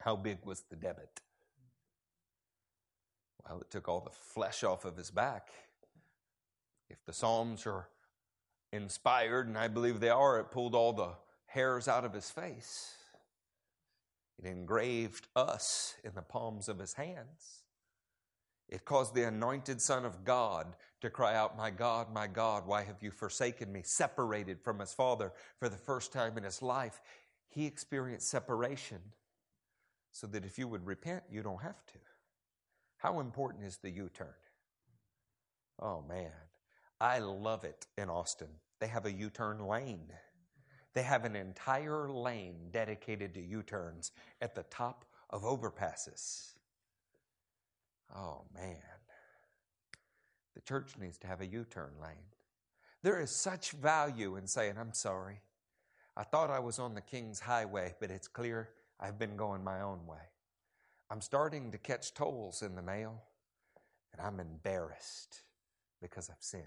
[0.00, 1.20] How big was the debit?
[3.48, 5.48] Well, it took all the flesh off of his back.
[6.88, 7.88] If the Psalms are
[8.72, 11.14] inspired, and I believe they are, it pulled all the
[11.46, 12.94] hairs out of his face.
[14.38, 17.64] It engraved us in the palms of his hands.
[18.68, 22.84] It caused the anointed Son of God to cry out, My God, my God, why
[22.84, 23.82] have you forsaken me?
[23.84, 27.00] Separated from his Father for the first time in his life.
[27.48, 29.00] He experienced separation
[30.12, 31.98] so that if you would repent, you don't have to.
[33.00, 34.34] How important is the U turn?
[35.80, 36.32] Oh man,
[37.00, 38.48] I love it in Austin.
[38.78, 40.12] They have a U turn lane.
[40.92, 46.52] They have an entire lane dedicated to U turns at the top of overpasses.
[48.14, 48.76] Oh man.
[50.54, 52.28] The church needs to have a U turn lane.
[53.02, 55.40] There is such value in saying, I'm sorry.
[56.18, 59.80] I thought I was on the King's highway, but it's clear I've been going my
[59.80, 60.18] own way.
[61.10, 63.20] I'm starting to catch tolls in the mail,
[64.12, 65.42] and I'm embarrassed
[66.00, 66.64] because I've sinned.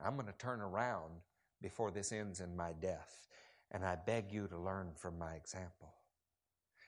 [0.00, 1.12] I'm going to turn around
[1.60, 3.26] before this ends in my death,
[3.72, 5.92] and I beg you to learn from my example.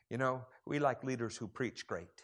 [0.09, 2.23] You know, we like leaders who preach great.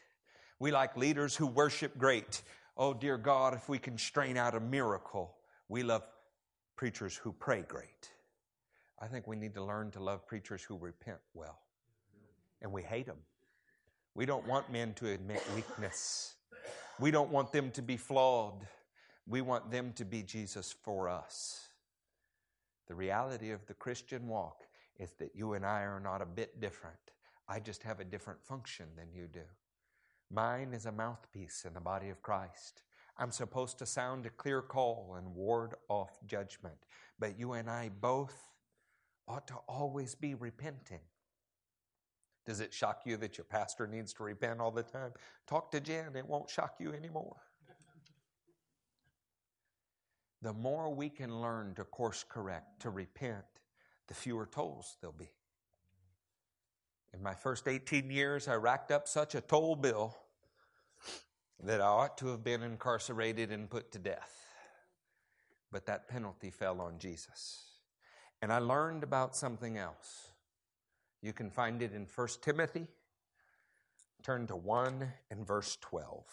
[0.60, 2.42] We like leaders who worship great.
[2.76, 5.34] Oh, dear God, if we can strain out a miracle,
[5.68, 6.02] we love
[6.76, 8.10] preachers who pray great.
[9.00, 11.58] I think we need to learn to love preachers who repent well.
[12.62, 13.18] And we hate them.
[14.16, 16.36] We don't want men to admit weakness.
[16.98, 18.66] We don't want them to be flawed.
[19.28, 21.68] We want them to be Jesus for us.
[22.88, 24.62] The reality of the Christian walk
[24.98, 26.96] is that you and I are not a bit different.
[27.46, 29.44] I just have a different function than you do.
[30.30, 32.84] Mine is a mouthpiece in the body of Christ.
[33.18, 36.78] I'm supposed to sound a clear call and ward off judgment.
[37.18, 38.54] But you and I both
[39.28, 41.00] ought to always be repenting.
[42.46, 45.12] Does it shock you that your pastor needs to repent all the time?
[45.46, 47.36] Talk to Jen, it won't shock you anymore.
[50.42, 53.44] The more we can learn to course correct, to repent,
[54.06, 55.30] the fewer tolls there'll be.
[57.12, 60.16] In my first 18 years, I racked up such a toll bill
[61.64, 64.44] that I ought to have been incarcerated and put to death.
[65.72, 67.64] But that penalty fell on Jesus.
[68.40, 70.28] And I learned about something else.
[71.22, 72.86] You can find it in 1 Timothy.
[74.22, 76.24] Turn to 1 and verse 12.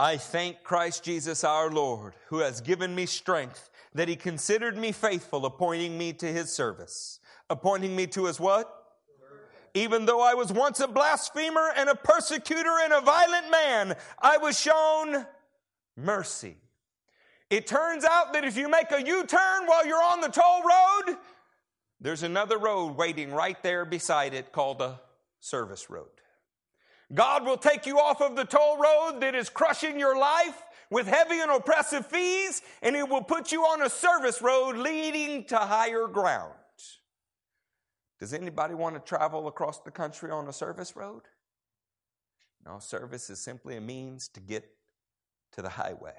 [0.00, 4.92] I thank Christ Jesus our Lord, who has given me strength, that he considered me
[4.92, 7.18] faithful, appointing me to his service.
[7.50, 8.72] Appointing me to his what?
[9.74, 14.38] Even though I was once a blasphemer and a persecutor and a violent man, I
[14.38, 15.26] was shown
[15.96, 16.56] mercy.
[17.50, 20.62] It turns out that if you make a U turn while you're on the toll
[20.62, 21.16] road,
[22.00, 25.00] there's another road waiting right there beside it called a
[25.40, 26.08] service road.
[27.14, 31.06] God will take you off of the toll road that is crushing your life with
[31.06, 35.56] heavy and oppressive fees, and He will put you on a service road leading to
[35.56, 36.52] higher ground.
[38.20, 41.22] Does anybody want to travel across the country on a service road?
[42.66, 44.68] No, service is simply a means to get
[45.52, 46.16] to the highway.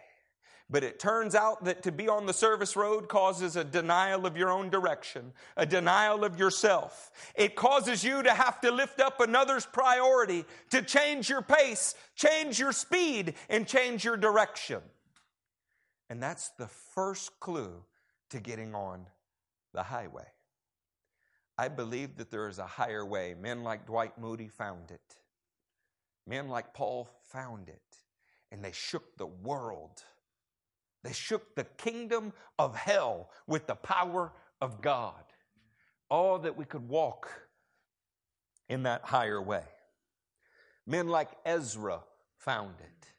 [0.71, 4.37] But it turns out that to be on the service road causes a denial of
[4.37, 7.11] your own direction, a denial of yourself.
[7.33, 12.59] It causes you to have to lift up another's priority, to change your pace, change
[12.59, 14.81] your speed, and change your direction.
[16.07, 17.83] And that's the first clue
[18.29, 19.07] to getting on
[19.73, 20.27] the highway.
[21.57, 23.35] I believe that there is a higher way.
[23.39, 25.01] Men like Dwight Moody found it.
[26.27, 27.81] Men like Paul found it.
[28.51, 30.03] And they shook the world
[31.03, 35.23] they shook the kingdom of hell with the power of God.
[36.09, 37.29] All that we could walk
[38.67, 39.63] in that higher way.
[40.85, 42.01] Men like Ezra
[42.37, 43.11] found it.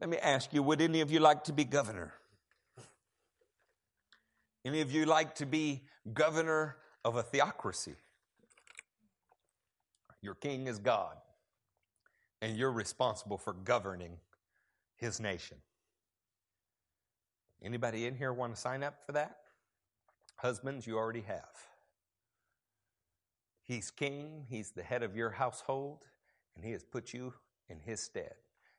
[0.00, 2.14] Let me ask you would any of you like to be governor?
[4.64, 5.82] Any of you like to be
[6.12, 7.94] governor of a theocracy?
[10.22, 11.16] Your king is God,
[12.42, 14.18] and you're responsible for governing
[14.96, 15.56] his nation.
[17.62, 19.36] Anybody in here want to sign up for that?
[20.36, 21.68] Husbands, you already have.
[23.62, 26.06] He's king, he's the head of your household,
[26.56, 27.34] and he has put you
[27.68, 28.34] in his stead.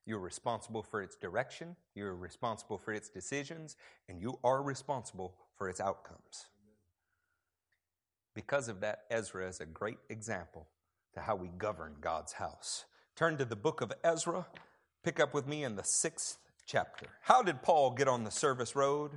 [0.05, 3.77] You're responsible for its direction, you're responsible for its decisions,
[4.09, 6.47] and you are responsible for its outcomes.
[8.33, 10.67] Because of that, Ezra is a great example
[11.13, 12.85] to how we govern God's house.
[13.15, 14.47] Turn to the book of Ezra,
[15.03, 16.37] pick up with me in the sixth
[16.71, 17.07] chapter.
[17.21, 19.11] How did Paul get on the service road?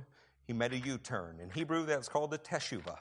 [0.45, 1.39] He made a U turn.
[1.41, 2.97] In Hebrew, that's called a teshuva.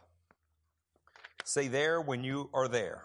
[1.44, 3.02] Say there when you are there.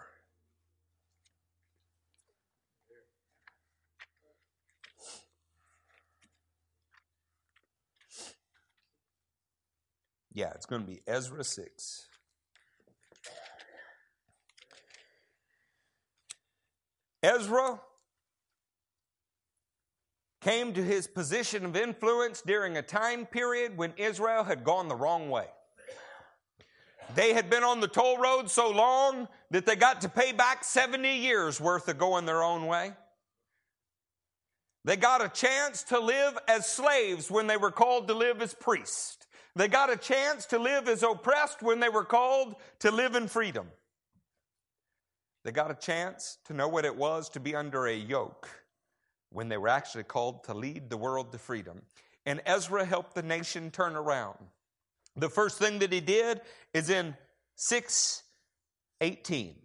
[10.32, 12.06] Yeah, it's going to be Ezra 6.
[17.24, 17.80] Ezra
[20.40, 24.96] came to his position of influence during a time period when Israel had gone the
[24.96, 25.46] wrong way.
[27.14, 30.64] They had been on the toll road so long that they got to pay back
[30.64, 32.92] 70 years worth of going their own way.
[34.84, 38.54] They got a chance to live as slaves when they were called to live as
[38.54, 39.18] priests.
[39.56, 43.28] They got a chance to live as oppressed when they were called to live in
[43.28, 43.66] freedom.
[45.44, 48.48] They got a chance to know what it was to be under a yoke
[49.30, 51.82] when they were actually called to lead the world to freedom.
[52.26, 54.38] And Ezra helped the nation turn around.
[55.16, 56.40] The first thing that he did
[56.74, 57.16] is in
[57.56, 59.56] 618.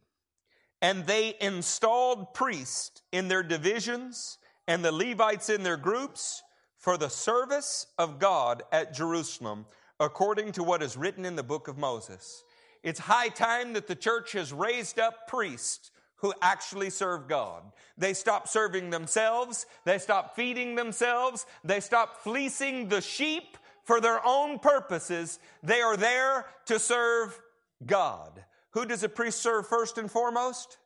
[0.82, 4.38] And they installed priests in their divisions
[4.68, 6.44] and the Levites in their groups
[6.78, 9.66] for the service of God at Jerusalem,
[10.00, 12.44] according to what is written in the book of Moses.
[12.84, 17.64] It's high time that the church has raised up priests who actually serve God.
[17.98, 24.26] They stop serving themselves, they stop feeding themselves, they stop fleecing the sheep for their
[24.26, 25.40] own purposes.
[25.62, 27.40] They are there to serve
[27.86, 28.44] God.
[28.72, 30.78] Who does a priest serve first and foremost?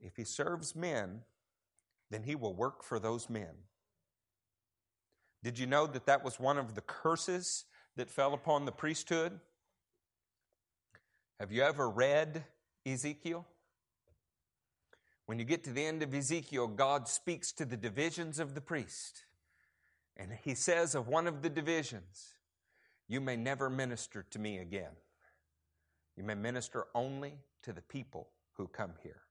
[0.00, 1.22] If he serves men,
[2.10, 3.54] then he will work for those men.
[5.42, 7.64] Did you know that that was one of the curses
[7.96, 9.40] that fell upon the priesthood?
[11.40, 12.44] Have you ever read
[12.86, 13.46] Ezekiel?
[15.26, 18.60] When you get to the end of Ezekiel, God speaks to the divisions of the
[18.60, 19.24] priest.
[20.16, 22.34] And he says of one of the divisions,
[23.08, 24.92] You may never minister to me again.
[26.16, 27.34] You may minister only
[27.64, 29.22] to the people who come here.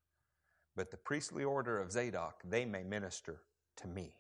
[0.76, 3.39] But the priestly order of Zadok, they may minister
[3.78, 4.16] to me.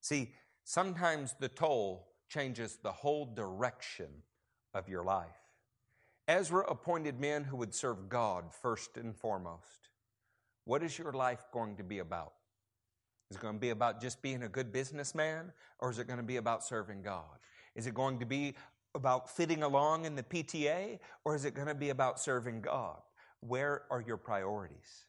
[0.00, 0.32] See,
[0.64, 4.08] sometimes the toll changes the whole direction
[4.74, 5.39] of your life.
[6.30, 9.88] Ezra appointed men who would serve God first and foremost.
[10.64, 12.34] What is your life going to be about?
[13.32, 15.50] Is it going to be about just being a good businessman,
[15.80, 17.40] or is it going to be about serving God?
[17.74, 18.54] Is it going to be
[18.94, 23.00] about fitting along in the PTA, or is it going to be about serving God?
[23.40, 25.06] Where are your priorities?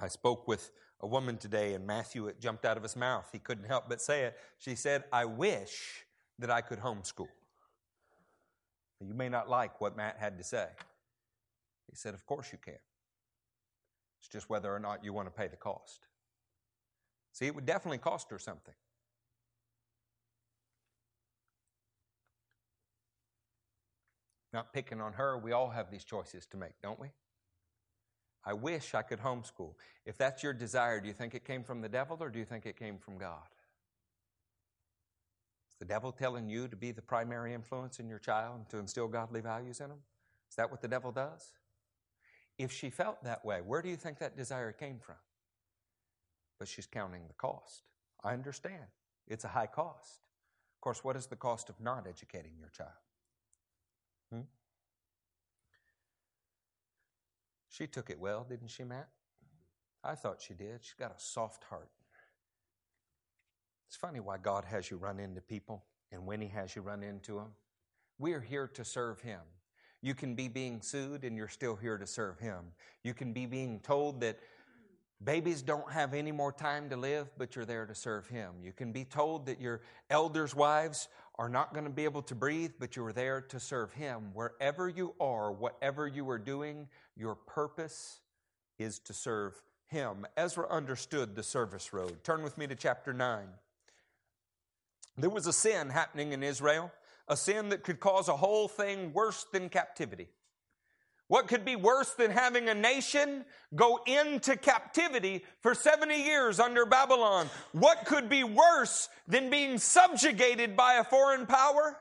[0.00, 3.28] I spoke with a woman today, and Matthew, it jumped out of his mouth.
[3.30, 4.36] He couldn't help but say it.
[4.58, 6.04] She said, I wish
[6.40, 7.28] that I could homeschool.
[9.06, 10.66] You may not like what Matt had to say.
[11.90, 12.78] He said, Of course you can.
[14.20, 16.06] It's just whether or not you want to pay the cost.
[17.32, 18.74] See, it would definitely cost her something.
[24.52, 27.08] Not picking on her, we all have these choices to make, don't we?
[28.44, 29.74] I wish I could homeschool.
[30.06, 32.44] If that's your desire, do you think it came from the devil or do you
[32.44, 33.42] think it came from God?
[35.74, 38.78] Is the devil telling you to be the primary influence in your child and to
[38.78, 39.98] instill godly values in them?
[40.48, 41.50] Is that what the devil does?
[42.58, 45.16] If she felt that way, where do you think that desire came from?
[46.60, 47.82] But she's counting the cost.
[48.22, 48.84] I understand.
[49.26, 50.20] It's a high cost.
[50.76, 52.90] Of course, what is the cost of not educating your child?
[54.32, 54.42] Hmm?
[57.68, 59.08] She took it well, didn't she, Matt?
[60.04, 60.84] I thought she did.
[60.84, 61.90] She's got a soft heart.
[63.94, 67.04] It's funny why God has you run into people and when He has you run
[67.04, 67.52] into them.
[68.18, 69.38] We are here to serve Him.
[70.02, 72.72] You can be being sued and you're still here to serve Him.
[73.04, 74.40] You can be being told that
[75.22, 78.54] babies don't have any more time to live, but you're there to serve Him.
[78.64, 82.34] You can be told that your elders' wives are not going to be able to
[82.34, 84.30] breathe, but you are there to serve Him.
[84.34, 88.18] Wherever you are, whatever you are doing, your purpose
[88.76, 90.26] is to serve Him.
[90.36, 92.24] Ezra understood the service road.
[92.24, 93.46] Turn with me to chapter 9.
[95.16, 96.92] There was a sin happening in Israel,
[97.28, 100.28] a sin that could cause a whole thing worse than captivity.
[101.28, 106.84] What could be worse than having a nation go into captivity for 70 years under
[106.84, 107.48] Babylon?
[107.72, 111.96] What could be worse than being subjugated by a foreign power?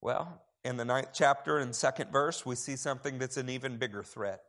[0.00, 4.02] Well, in the ninth chapter and second verse, we see something that's an even bigger
[4.02, 4.42] threat.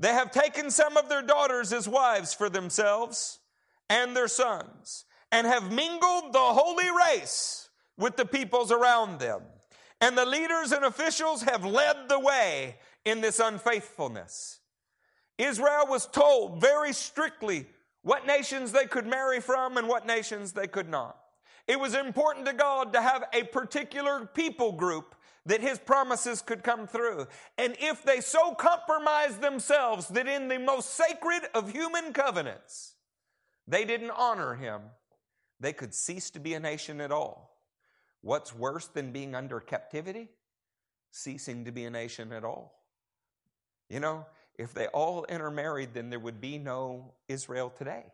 [0.00, 3.38] They have taken some of their daughters as wives for themselves
[3.88, 9.42] and their sons, and have mingled the holy race with the peoples around them.
[10.00, 14.60] And the leaders and officials have led the way in this unfaithfulness.
[15.36, 17.66] Israel was told very strictly
[18.02, 21.16] what nations they could marry from and what nations they could not.
[21.66, 25.14] It was important to God to have a particular people group
[25.44, 27.26] that his promises could come through.
[27.56, 32.94] And if they so compromised themselves that in the most sacred of human covenants,
[33.66, 34.82] they didn't honor him,
[35.60, 37.56] they could cease to be a nation at all.
[38.20, 40.28] What's worse than being under captivity?
[41.10, 42.74] Ceasing to be a nation at all.
[43.88, 44.26] You know,
[44.58, 48.04] if they all intermarried, then there would be no Israel today.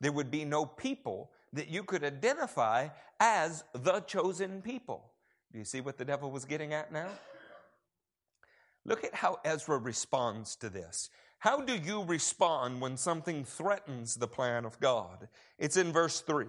[0.00, 2.88] There would be no people that you could identify
[3.18, 5.10] as the chosen people.
[5.52, 7.08] Do you see what the devil was getting at now?
[8.84, 11.10] Look at how Ezra responds to this.
[11.46, 15.28] How do you respond when something threatens the plan of God?
[15.60, 16.46] It's in verse 3.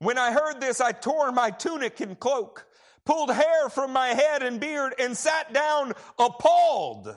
[0.00, 2.66] When I heard this, I tore my tunic and cloak,
[3.06, 7.16] pulled hair from my head and beard, and sat down appalled.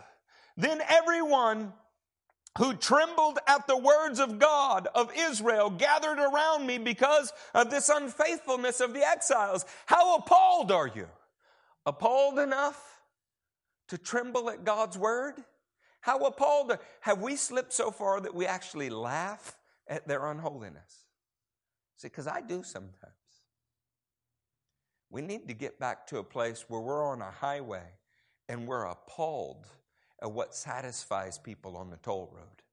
[0.56, 1.74] Then everyone
[2.58, 7.90] who trembled at the words of God of Israel gathered around me because of this
[7.90, 9.66] unfaithfulness of the exiles.
[9.86, 11.10] How appalled are you?
[11.86, 13.02] Appalled enough
[13.90, 15.44] to tremble at God's word?
[16.02, 21.06] How appalled have we slipped so far that we actually laugh at their unholiness?
[21.98, 23.14] See, because I do sometimes.
[25.12, 27.84] We need to get back to a place where we're on a highway
[28.50, 29.68] and we're appalled
[30.22, 32.64] at what satisfies people on the toll road.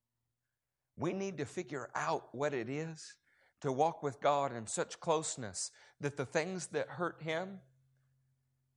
[0.97, 3.15] We need to figure out what it is
[3.61, 5.71] to walk with God in such closeness
[6.01, 7.61] that the things that hurt Him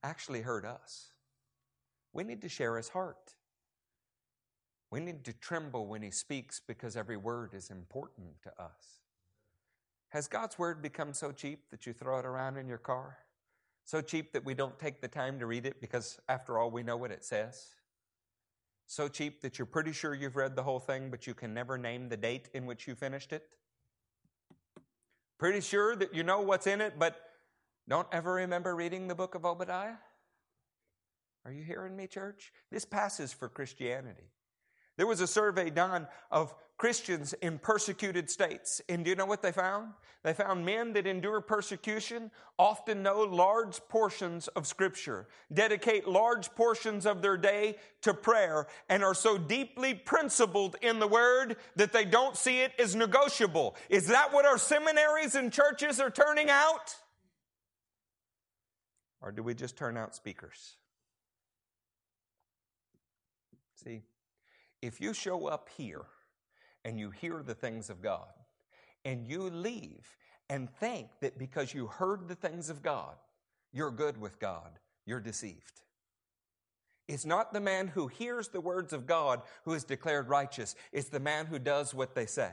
[0.04, 1.12] actually hurt us.
[2.14, 3.36] We need to share His heart.
[4.92, 9.00] We need to tremble when He speaks because every word is important to us.
[10.10, 13.18] Has God's word become so cheap that you throw it around in your car?
[13.86, 16.84] So cheap that we don't take the time to read it because, after all, we
[16.84, 17.68] know what it says?
[18.88, 21.78] So cheap that you're pretty sure you've read the whole thing, but you can never
[21.78, 23.48] name the date in which you finished it?
[25.40, 27.16] Pretty sure that you know what's in it, but
[27.88, 29.96] don't ever remember reading the book of Obadiah?
[31.46, 32.52] Are you hearing me, church?
[32.70, 34.30] This passes for Christianity.
[35.02, 38.84] There was a survey done of Christians in persecuted states.
[38.88, 39.94] And do you know what they found?
[40.22, 42.30] They found men that endure persecution
[42.60, 49.04] often know large portions of Scripture, dedicate large portions of their day to prayer, and
[49.04, 53.76] are so deeply principled in the Word that they don't see it as negotiable.
[53.90, 56.96] Is that what our seminaries and churches are turning out?
[59.20, 60.76] Or do we just turn out speakers?
[63.84, 64.04] See,
[64.82, 66.06] if you show up here,
[66.84, 68.28] and you hear the things of God,
[69.06, 70.18] and you leave
[70.50, 73.16] and think that because you heard the things of God,
[73.72, 75.82] you're good with God, you're deceived.
[77.08, 81.10] It's not the man who hears the words of God who is declared righteous, it's
[81.10, 82.52] the man who does what they say.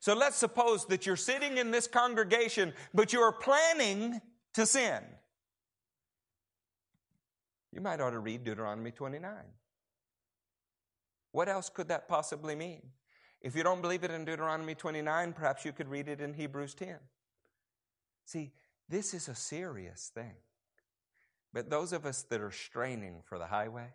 [0.00, 4.20] So let's suppose that you're sitting in this congregation, but you are planning
[4.54, 5.02] to sin.
[7.72, 9.32] You might ought to read Deuteronomy 29.
[11.32, 12.82] What else could that possibly mean?
[13.40, 16.74] If you don't believe it in Deuteronomy 29, perhaps you could read it in Hebrews
[16.74, 16.96] 10.
[18.26, 18.52] See,
[18.88, 20.34] this is a serious thing.
[21.52, 23.88] But those of us that are straining for the highway,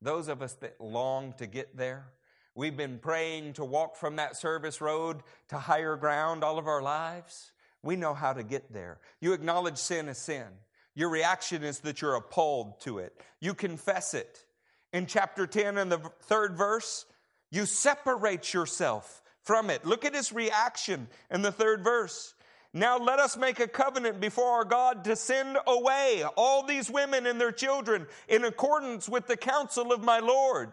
[0.00, 2.06] those of us that long to get there,
[2.54, 6.82] we've been praying to walk from that service road to higher ground all of our
[6.82, 7.52] lives.
[7.82, 8.98] We know how to get there.
[9.20, 10.46] You acknowledge sin as sin.
[10.94, 13.18] Your reaction is that you're appalled to it.
[13.40, 14.44] You confess it.
[14.92, 17.06] In chapter 10 and the third verse,
[17.50, 19.84] you separate yourself from it.
[19.84, 22.34] Look at his reaction in the third verse.
[22.74, 27.26] Now let us make a covenant before our God to send away all these women
[27.26, 30.70] and their children in accordance with the counsel of my Lord.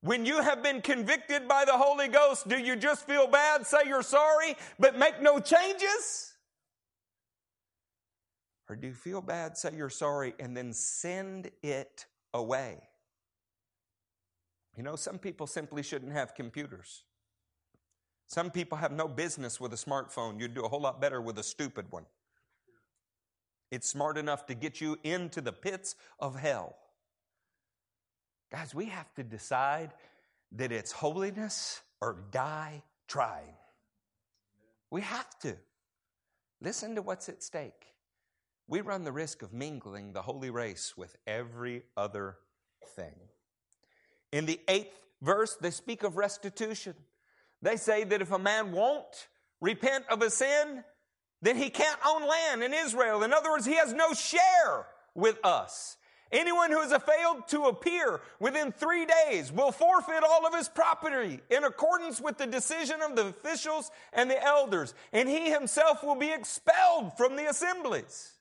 [0.00, 3.78] When you have been convicted by the Holy Ghost, do you just feel bad, say
[3.86, 6.34] you're sorry, but make no changes?
[8.68, 12.06] Or do you feel bad, say you're sorry, and then send it
[12.36, 12.78] away?
[14.76, 17.02] You know, some people simply shouldn't have computers.
[18.28, 20.40] Some people have no business with a smartphone.
[20.40, 22.06] You'd do a whole lot better with a stupid one.
[23.70, 26.76] It's smart enough to get you into the pits of hell.
[28.52, 29.92] Guys, we have to decide
[30.52, 33.54] that it's holiness or die trying.
[34.90, 35.56] We have to.
[36.60, 37.86] Listen to what's at stake.
[38.68, 42.36] We run the risk of mingling the holy race with every other
[42.96, 43.14] thing.
[44.32, 46.94] In the eighth verse, they speak of restitution.
[47.62, 49.28] They say that if a man won't
[49.60, 50.84] repent of a sin,
[51.42, 53.22] then he can't own land in Israel.
[53.22, 55.96] In other words, he has no share with us.
[56.32, 61.40] Anyone who has failed to appear within three days will forfeit all of his property
[61.50, 66.16] in accordance with the decision of the officials and the elders, and he himself will
[66.16, 68.35] be expelled from the assemblies.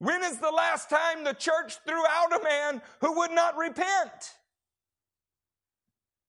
[0.00, 4.34] When is the last time the church threw out a man who would not repent?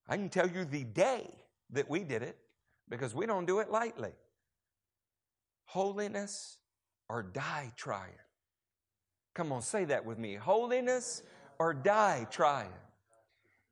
[0.06, 1.26] I can tell you the day
[1.70, 2.36] that we did it
[2.90, 4.12] because we don't do it lightly.
[5.64, 6.58] Holiness
[7.08, 8.12] or die trying.
[9.34, 10.34] Come on, say that with me.
[10.34, 11.22] Holiness
[11.58, 12.72] or die trying.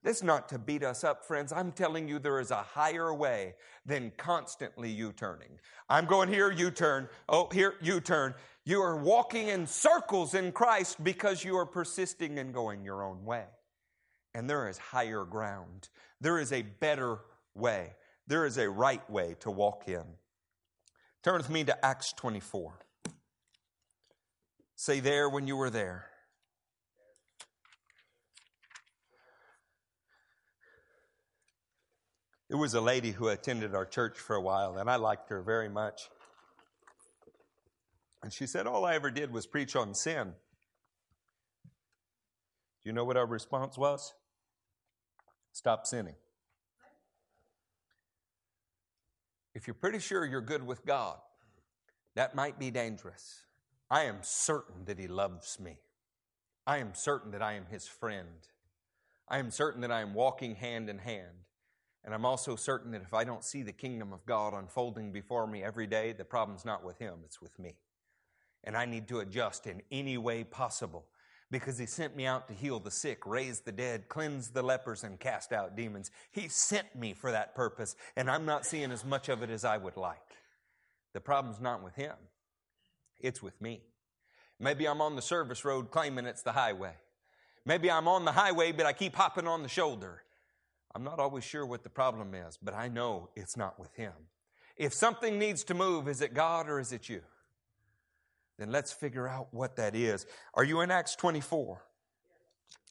[0.03, 1.53] This is not to beat us up, friends.
[1.53, 5.59] I'm telling you, there is a higher way than constantly U turning.
[5.91, 7.07] I'm going here, U turn.
[7.29, 8.35] Oh, here, U turn.
[8.65, 13.25] You are walking in circles in Christ because you are persisting in going your own
[13.25, 13.47] way.
[14.35, 15.89] And there is higher ground.
[16.21, 17.19] There is a better
[17.55, 17.95] way.
[18.27, 20.05] There is a right way to walk in.
[21.25, 22.73] Turn with me to Acts 24.
[24.77, 26.07] Say there when you were there.
[32.49, 35.41] There was a lady who attended our church for a while, and I liked her
[35.41, 36.09] very much.
[38.23, 40.35] And she said, All I ever did was preach on sin.
[42.83, 44.15] Do you know what our response was?
[45.53, 46.15] Stop sinning.
[49.55, 51.19] If you're pretty sure you're good with God,
[52.15, 53.45] that might be dangerous.
[53.91, 55.79] I am certain that He loves me.
[56.67, 58.47] I am certain that I am His friend.
[59.29, 61.45] I am certain that I am walking hand in hand.
[62.05, 65.47] And I'm also certain that if I don't see the kingdom of God unfolding before
[65.47, 67.75] me every day, the problem's not with Him, it's with me.
[68.65, 71.07] And I need to adjust in any way possible
[71.51, 75.03] because He sent me out to heal the sick, raise the dead, cleanse the lepers,
[75.03, 76.11] and cast out demons.
[76.31, 79.65] He sent me for that purpose, and I'm not seeing as much of it as
[79.65, 80.19] I would like.
[81.13, 82.15] The problem's not with Him,
[83.19, 83.83] it's with me.
[84.59, 86.93] Maybe I'm on the service road claiming it's the highway.
[87.65, 90.23] Maybe I'm on the highway, but I keep hopping on the shoulder.
[90.95, 94.13] I'm not always sure what the problem is, but I know it's not with Him.
[94.77, 97.23] If something needs to move, is it God or is it you?
[98.61, 100.27] Then let's figure out what that is.
[100.53, 101.83] Are you in Acts 24?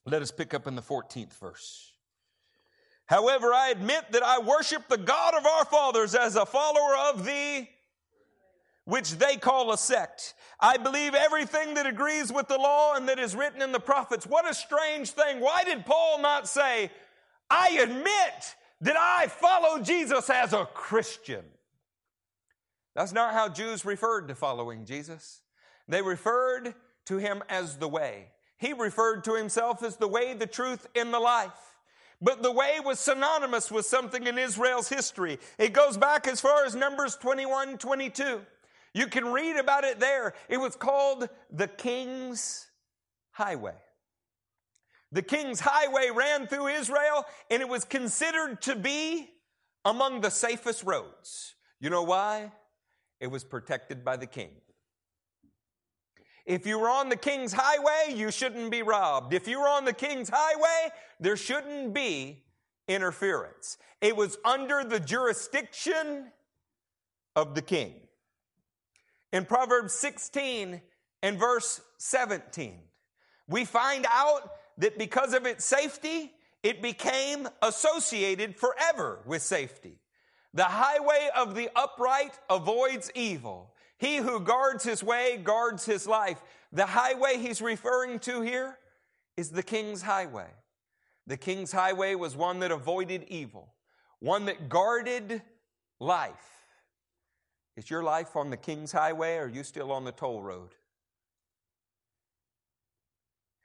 [0.08, 1.94] Let us pick up in the 14th verse.
[3.06, 7.24] However, I admit that I worship the God of our fathers as a follower of
[7.24, 7.68] the
[8.86, 10.34] which they call a sect.
[10.60, 14.26] I believe everything that agrees with the law and that is written in the prophets.
[14.26, 15.40] What a strange thing.
[15.40, 16.90] Why did Paul not say,
[17.48, 21.46] I admit that I follow Jesus as a Christian?
[22.96, 25.44] That's not how Jews referred to following Jesus.
[25.90, 26.76] They referred
[27.08, 28.28] to him as the way.
[28.58, 31.52] He referred to himself as the way, the truth, and the life.
[32.22, 35.40] But the way was synonymous with something in Israel's history.
[35.58, 38.42] It goes back as far as Numbers 21 22.
[38.94, 40.34] You can read about it there.
[40.48, 42.68] It was called the King's
[43.32, 43.76] Highway.
[45.12, 49.30] The King's Highway ran through Israel, and it was considered to be
[49.86, 51.56] among the safest roads.
[51.80, 52.52] You know why?
[53.20, 54.52] It was protected by the king.
[56.50, 59.36] If you were on the king's highway, you shouldn't be robbed.
[59.36, 60.90] If you were on the king's highway,
[61.20, 62.42] there shouldn't be
[62.88, 63.78] interference.
[64.02, 66.32] It was under the jurisdiction
[67.36, 67.94] of the king.
[69.32, 70.82] In Proverbs 16
[71.22, 72.80] and verse 17,
[73.48, 76.32] we find out that because of its safety,
[76.64, 80.00] it became associated forever with safety.
[80.56, 83.76] The highway of the upright avoids evil.
[84.00, 86.42] He who guards his way guards his life.
[86.72, 88.78] The highway he's referring to here
[89.36, 90.48] is the king's highway.
[91.28, 93.74] The king's highway was one that avoided evil,
[94.20, 95.42] one that guarded
[96.00, 96.34] life.
[97.76, 100.70] Is your life on the king's highway or are you still on the toll road?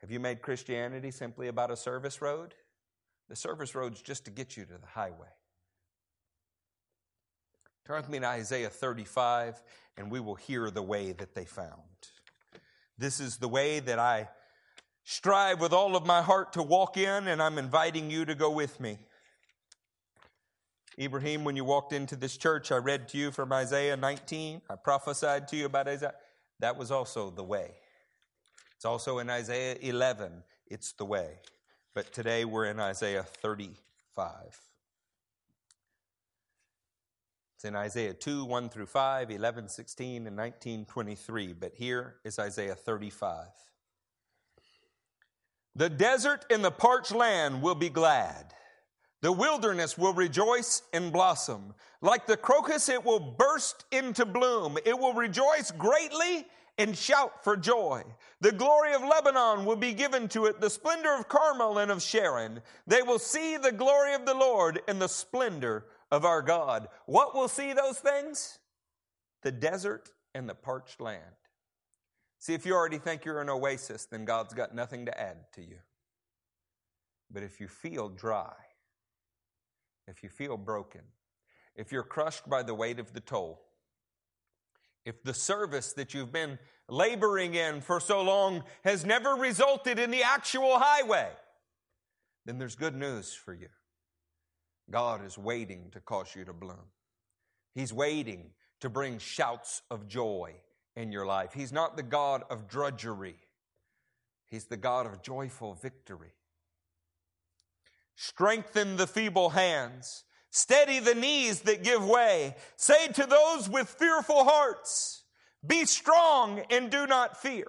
[0.00, 2.54] Have you made Christianity simply about a service road?
[3.28, 5.28] The service road's just to get you to the highway.
[7.86, 9.62] Turn with me to Isaiah 35,
[9.98, 11.82] and we will hear the way that they found.
[12.96, 14.28] This is the way that I
[15.02, 18.50] strive with all of my heart to walk in, and I'm inviting you to go
[18.50, 18.98] with me.
[20.98, 24.62] Ibrahim, when you walked into this church, I read to you from Isaiah 19.
[24.70, 26.14] I prophesied to you about Isaiah.
[26.60, 27.72] That was also the way.
[28.76, 30.42] It's also in Isaiah 11.
[30.68, 31.40] It's the way.
[31.94, 34.58] But today we're in Isaiah 35.
[37.64, 41.54] It's in Isaiah 2, 1 through 5, 11, 16, and 19, 23.
[41.54, 43.46] But here is Isaiah 35.
[45.74, 48.52] The desert and the parched land will be glad.
[49.22, 51.72] The wilderness will rejoice and blossom.
[52.02, 54.76] Like the crocus, it will burst into bloom.
[54.84, 56.44] It will rejoice greatly
[56.76, 58.02] and shout for joy.
[58.42, 62.02] The glory of Lebanon will be given to it, the splendor of Carmel and of
[62.02, 62.60] Sharon.
[62.86, 66.88] They will see the glory of the Lord and the splendor of our God.
[67.06, 68.58] What will see those things?
[69.42, 71.22] The desert and the parched land.
[72.38, 75.62] See, if you already think you're an oasis, then God's got nothing to add to
[75.62, 75.78] you.
[77.30, 78.52] But if you feel dry,
[80.06, 81.00] if you feel broken,
[81.74, 83.62] if you're crushed by the weight of the toll,
[85.04, 90.10] if the service that you've been laboring in for so long has never resulted in
[90.10, 91.28] the actual highway,
[92.44, 93.68] then there's good news for you.
[94.90, 96.90] God is waiting to cause you to bloom.
[97.74, 100.54] He's waiting to bring shouts of joy
[100.96, 101.52] in your life.
[101.54, 103.36] He's not the God of drudgery,
[104.46, 106.34] He's the God of joyful victory.
[108.16, 112.54] Strengthen the feeble hands, steady the knees that give way.
[112.76, 115.24] Say to those with fearful hearts,
[115.66, 117.66] Be strong and do not fear.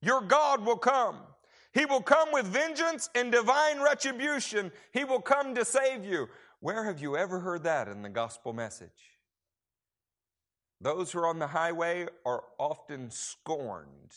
[0.00, 1.16] Your God will come.
[1.72, 4.72] He will come with vengeance and divine retribution.
[4.92, 6.28] He will come to save you.
[6.60, 8.90] Where have you ever heard that in the gospel message?
[10.80, 14.12] Those who are on the highway are often scorned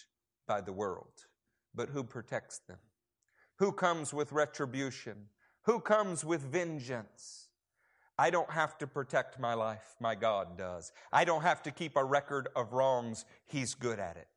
[0.47, 1.27] by the world,
[1.73, 2.79] but who protects them?
[3.59, 5.27] Who comes with retribution?
[5.63, 7.49] Who comes with vengeance?
[8.17, 10.91] I don't have to protect my life, my God does.
[11.11, 14.27] I don't have to keep a record of wrongs, He's good at it.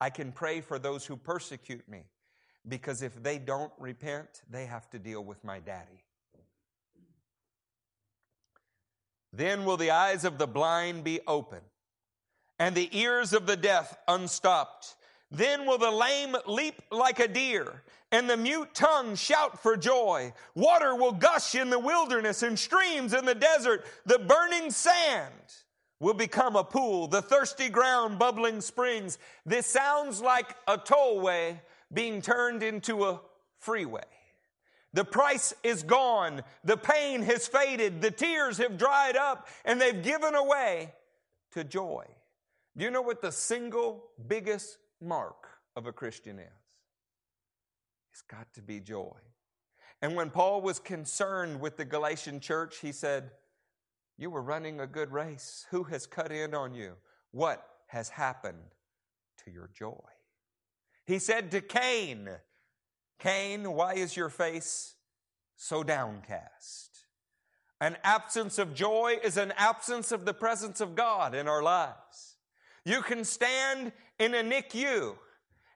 [0.00, 2.04] I can pray for those who persecute me
[2.68, 6.04] because if they don't repent, they have to deal with my daddy.
[9.32, 11.60] Then will the eyes of the blind be open,
[12.58, 14.96] and the ears of the deaf unstopped.
[15.30, 20.32] Then will the lame leap like a deer, and the mute tongue shout for joy.
[20.56, 23.84] Water will gush in the wilderness and streams in the desert.
[24.04, 25.32] The burning sand
[26.00, 29.18] will become a pool, the thirsty ground bubbling springs.
[29.46, 31.60] This sounds like a tollway
[31.92, 33.20] being turned into a
[33.58, 34.02] freeway.
[34.92, 36.42] The price is gone.
[36.64, 38.02] The pain has faded.
[38.02, 40.92] The tears have dried up and they've given away
[41.52, 42.04] to joy.
[42.76, 46.46] Do you know what the single biggest mark of a Christian is?
[48.12, 49.16] It's got to be joy.
[50.02, 53.30] And when Paul was concerned with the Galatian church, he said,
[54.16, 55.66] You were running a good race.
[55.70, 56.94] Who has cut in on you?
[57.32, 58.74] What has happened
[59.44, 60.00] to your joy?
[61.10, 62.28] He said to Cain,
[63.18, 64.94] Cain, why is your face
[65.56, 67.00] so downcast?
[67.80, 72.36] An absence of joy is an absence of the presence of God in our lives.
[72.84, 73.90] You can stand
[74.20, 75.16] in a NICU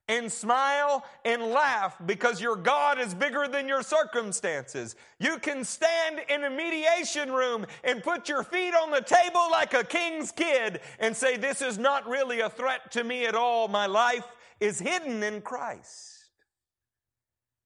[0.06, 4.94] and smile and laugh because your God is bigger than your circumstances.
[5.18, 9.74] You can stand in a mediation room and put your feet on the table like
[9.74, 13.66] a king's kid and say, This is not really a threat to me at all.
[13.66, 14.24] My life
[14.60, 16.30] is hidden in Christ.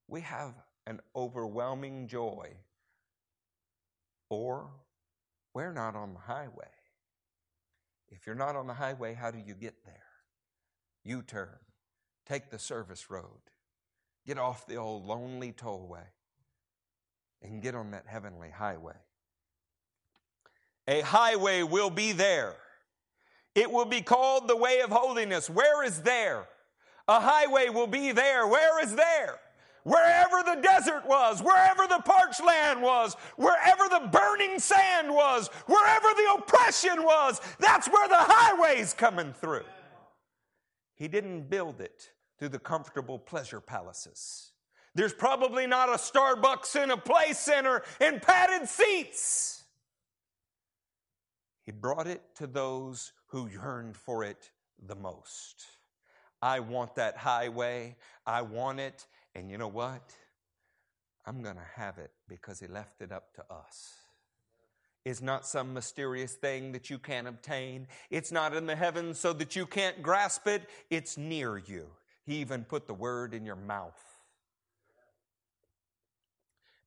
[0.06, 0.54] We have
[0.86, 2.50] an overwhelming joy,
[4.30, 4.70] or
[5.54, 6.70] we're not on the highway.
[8.08, 10.02] If you're not on the highway, how do you get there?
[11.04, 11.58] U turn
[12.28, 13.24] Take the service road.
[14.26, 16.04] Get off the old lonely tollway
[17.40, 18.96] and get on that heavenly highway.
[20.86, 22.54] A highway will be there.
[23.54, 25.48] It will be called the way of holiness.
[25.48, 26.46] Where is there?
[27.08, 28.46] A highway will be there.
[28.46, 29.40] Where is there?
[29.84, 36.08] Wherever the desert was, wherever the parched land was, wherever the burning sand was, wherever
[36.08, 39.64] the oppression was, that's where the highway's coming through.
[40.94, 44.52] He didn't build it through the comfortable pleasure palaces.
[44.94, 49.64] There's probably not a Starbucks in a play center and padded seats.
[51.62, 54.50] He brought it to those who yearned for it
[54.84, 55.77] the most.
[56.40, 57.96] I want that highway.
[58.26, 59.06] I want it.
[59.34, 60.14] And you know what?
[61.26, 63.94] I'm going to have it because He left it up to us
[65.08, 67.86] is not some mysterious thing that you can't obtain.
[68.10, 70.62] It's not in the heavens so that you can't grasp it.
[70.90, 71.86] It's near you.
[72.26, 73.98] He even put the word in your mouth.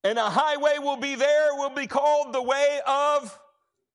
[0.03, 3.37] And a highway will be there, will be called the way of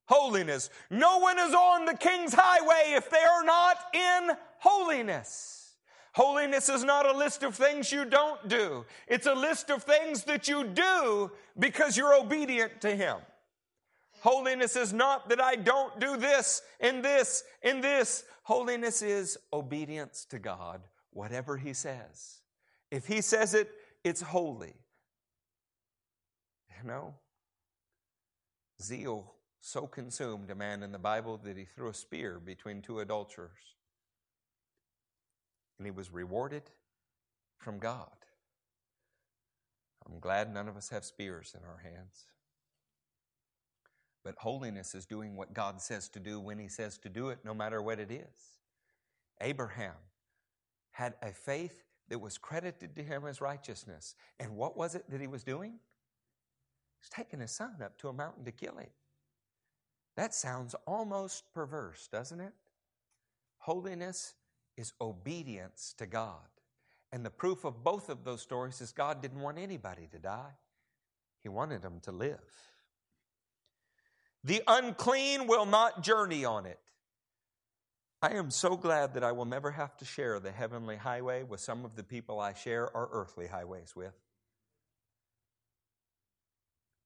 [0.06, 0.70] holiness.
[0.90, 5.74] No one is on the king's highway if they are not in holiness.
[6.12, 8.86] Holiness is not a list of things you don't do.
[9.06, 13.18] It's a list of things that you do because you're obedient to Him.
[14.20, 18.24] Holiness is not that I don't do this and this and this.
[18.44, 20.80] Holiness is obedience to God
[21.16, 22.40] whatever he says.
[22.90, 23.70] If he says it,
[24.04, 24.74] it's holy.
[26.76, 27.14] You know?
[28.82, 33.00] Zeal so consumed a man in the Bible that he threw a spear between two
[33.00, 33.75] adulterers.
[35.78, 36.62] And he was rewarded
[37.58, 38.10] from God.
[40.06, 42.26] I'm glad none of us have spears in our hands.
[44.24, 47.38] But holiness is doing what God says to do when He says to do it,
[47.44, 48.58] no matter what it is.
[49.40, 49.94] Abraham
[50.90, 54.14] had a faith that was credited to him as righteousness.
[54.40, 55.74] And what was it that he was doing?
[56.98, 58.88] He's taking his son up to a mountain to kill him.
[60.16, 62.54] That sounds almost perverse, doesn't it?
[63.58, 64.34] Holiness
[64.76, 66.48] is obedience to God.
[67.12, 70.54] And the proof of both of those stories is God didn't want anybody to die,
[71.42, 72.38] He wanted them to live.
[74.44, 76.78] The unclean will not journey on it.
[78.22, 81.60] I am so glad that I will never have to share the heavenly highway with
[81.60, 84.14] some of the people I share our earthly highways with.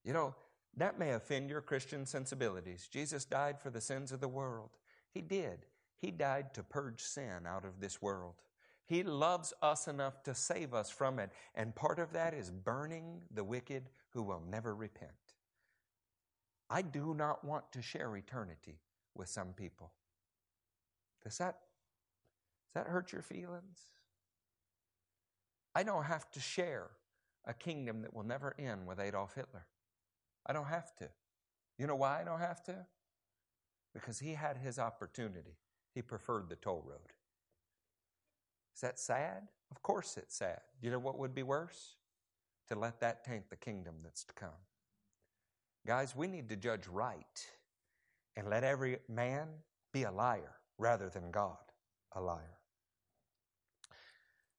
[0.04, 0.34] You know,
[0.76, 2.88] that may offend your Christian sensibilities.
[2.90, 4.70] Jesus died for the sins of the world.
[5.12, 5.66] He did.
[6.00, 8.34] He died to purge sin out of this world.
[8.86, 11.30] He loves us enough to save us from it.
[11.54, 15.12] And part of that is burning the wicked who will never repent.
[16.70, 18.80] I do not want to share eternity
[19.14, 19.92] with some people.
[21.22, 21.58] Does that,
[22.72, 23.86] does that hurt your feelings?
[25.74, 26.88] I don't have to share
[27.46, 29.66] a kingdom that will never end with Adolf Hitler.
[30.46, 31.08] I don't have to.
[31.78, 32.86] You know why I don't have to?
[33.92, 35.56] Because he had his opportunity.
[35.94, 36.98] He preferred the toll road.
[38.74, 39.48] Is that sad?
[39.70, 40.60] Of course it's sad.
[40.80, 41.96] You know what would be worse?
[42.68, 44.50] To let that taint the kingdom that's to come.
[45.86, 47.46] Guys, we need to judge right
[48.36, 49.48] and let every man
[49.92, 51.56] be a liar rather than God
[52.12, 52.58] a liar.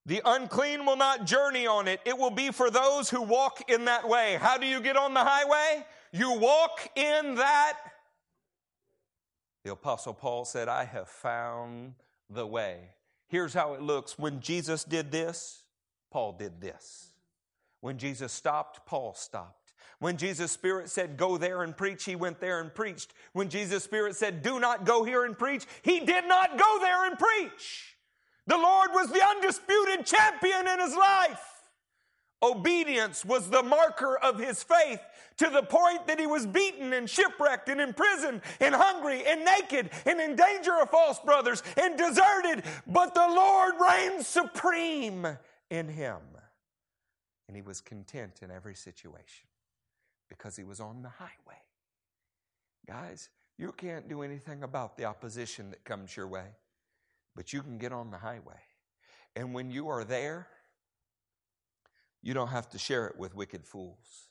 [0.05, 1.99] The unclean will not journey on it.
[2.05, 4.37] It will be for those who walk in that way.
[4.41, 5.85] How do you get on the highway?
[6.11, 7.77] You walk in that.
[9.63, 11.93] The Apostle Paul said, I have found
[12.29, 12.89] the way.
[13.27, 14.17] Here's how it looks.
[14.17, 15.63] When Jesus did this,
[16.11, 17.11] Paul did this.
[17.79, 19.73] When Jesus stopped, Paul stopped.
[19.99, 23.13] When Jesus' Spirit said, Go there and preach, he went there and preached.
[23.33, 27.05] When Jesus' Spirit said, Do not go here and preach, he did not go there
[27.05, 27.95] and preach.
[28.47, 31.50] The Lord was the undisputed champion in his life.
[32.43, 34.99] Obedience was the marker of his faith
[35.37, 39.89] to the point that he was beaten and shipwrecked and imprisoned and hungry and naked
[40.05, 42.63] and in danger of false brothers and deserted.
[42.87, 45.27] But the Lord reigned supreme
[45.69, 46.19] in him.
[47.47, 49.47] And he was content in every situation
[50.29, 51.59] because he was on the highway.
[52.87, 56.47] Guys, you can't do anything about the opposition that comes your way,
[57.35, 58.59] but you can get on the highway.
[59.35, 60.47] And when you are there,
[62.21, 64.29] you don't have to share it with wicked fools.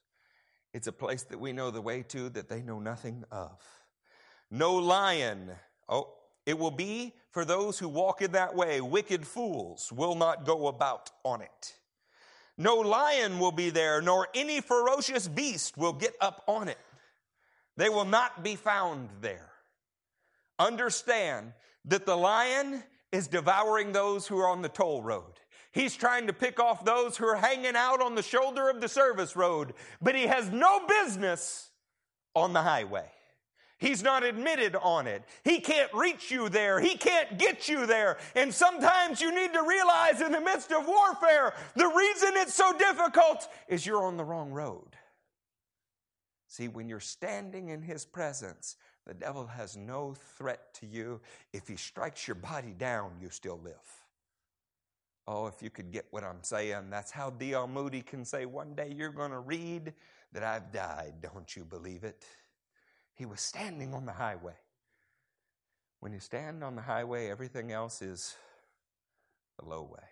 [0.73, 3.61] It's a place that we know the way to that they know nothing of.
[4.51, 5.51] No lion.
[5.89, 6.15] Oh,
[6.47, 8.81] it will be for those who walk in that way.
[8.81, 11.75] Wicked fools will not go about on it.
[12.57, 16.79] No lion will be there, nor any ferocious beast will get up on it.
[17.77, 19.51] They will not be found there.
[20.59, 21.55] Understand
[21.87, 22.83] that the lion
[23.13, 25.41] is devouring those who are on the toll road.
[25.73, 28.89] He's trying to pick off those who are hanging out on the shoulder of the
[28.89, 31.71] service road, but he has no business
[32.35, 33.07] on the highway.
[33.79, 35.23] He's not admitted on it.
[35.43, 36.81] He can't reach you there.
[36.81, 38.19] He can't get you there.
[38.37, 42.77] And sometimes you need to realize in the midst of warfare, the reason it's so
[42.77, 44.97] difficult is you're on the wrong road.
[46.47, 51.21] See, when you're standing in His presence, the devil has no threat to you.
[51.53, 53.75] If he strikes your body down, you still live.
[55.33, 57.69] Oh, if you could get what I'm saying, that's how D.L.
[57.69, 59.95] Moody can say, One day you're going to read
[60.33, 61.15] that I've died.
[61.23, 62.25] Don't you believe it?
[63.15, 64.57] He was standing on the highway.
[66.01, 68.35] When you stand on the highway, everything else is
[69.57, 70.03] the low way.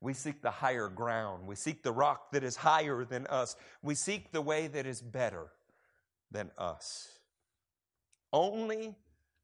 [0.00, 1.46] We seek the higher ground.
[1.46, 3.54] We seek the rock that is higher than us.
[3.82, 5.46] We seek the way that is better
[6.32, 7.06] than us.
[8.32, 8.96] Only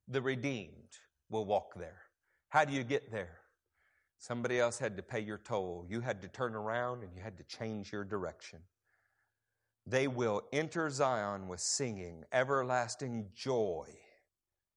[0.08, 0.98] the redeemed
[1.30, 2.02] will walk there.
[2.48, 3.38] How do you get there?
[4.26, 5.84] Somebody else had to pay your toll.
[5.86, 8.60] You had to turn around and you had to change your direction.
[9.86, 13.86] They will enter Zion with singing, everlasting joy.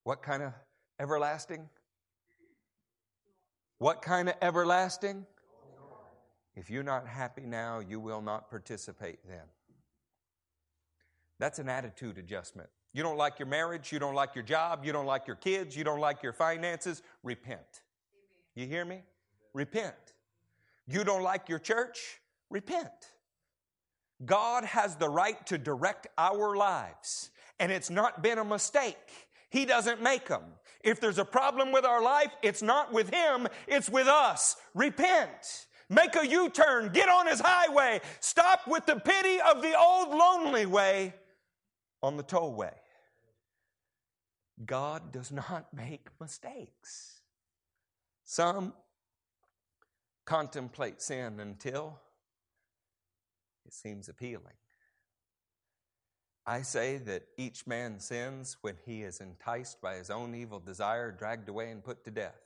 [0.04, 0.52] What kind of
[1.00, 1.70] everlasting?
[3.78, 5.26] What kind of everlasting?
[6.58, 9.46] If you're not happy now, you will not participate then.
[11.40, 12.68] That's an attitude adjustment.
[12.92, 15.78] You don't like your marriage, you don't like your job, you don't like your kids,
[15.78, 17.84] you don't like your finances, repent.
[18.54, 19.04] You hear me?
[19.58, 19.96] Repent.
[20.86, 22.92] You don't like your church, repent.
[24.24, 29.10] God has the right to direct our lives, and it's not been a mistake.
[29.50, 30.44] He doesn't make them.
[30.84, 34.58] If there's a problem with our life, it's not with Him, it's with us.
[34.76, 35.66] Repent.
[35.90, 36.92] Make a U turn.
[36.94, 38.02] Get on His highway.
[38.20, 41.16] Stop with the pity of the old lonely way
[42.04, 42.74] on the tollway.
[44.64, 47.22] God does not make mistakes.
[48.24, 48.74] Some
[50.28, 51.98] contemplate sin until
[53.66, 54.54] it seems appealing.
[56.46, 61.12] I say that each man sins when he is enticed by his own evil desire,
[61.12, 62.40] dragged away, and put to death.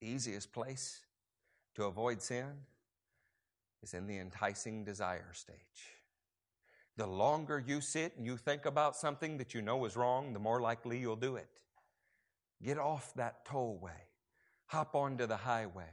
[0.00, 1.00] The easiest place
[1.76, 2.46] to avoid sin
[3.82, 5.56] is in the enticing desire stage.
[6.96, 10.38] The longer you sit and you think about something that you know is wrong, the
[10.38, 11.62] more likely you'll do it.
[12.62, 13.90] Get off that tollway,
[14.66, 15.90] hop onto the highway,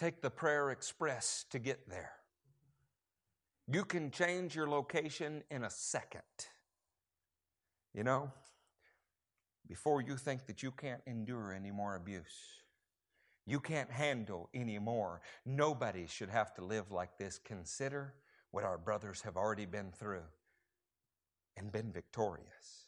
[0.00, 2.12] take the prayer express to get there.
[3.70, 6.22] You can change your location in a second.
[7.92, 8.32] You know,
[9.68, 12.24] before you think that you can't endure any more abuse,
[13.46, 15.20] you can't handle any more.
[15.44, 17.38] Nobody should have to live like this.
[17.38, 18.14] Consider
[18.52, 20.24] what our brothers have already been through
[21.58, 22.86] and been victorious.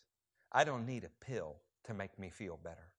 [0.50, 2.91] I don't need a pill to make me feel better.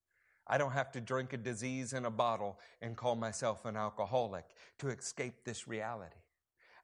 [0.47, 4.45] I don't have to drink a disease in a bottle and call myself an alcoholic
[4.79, 6.15] to escape this reality.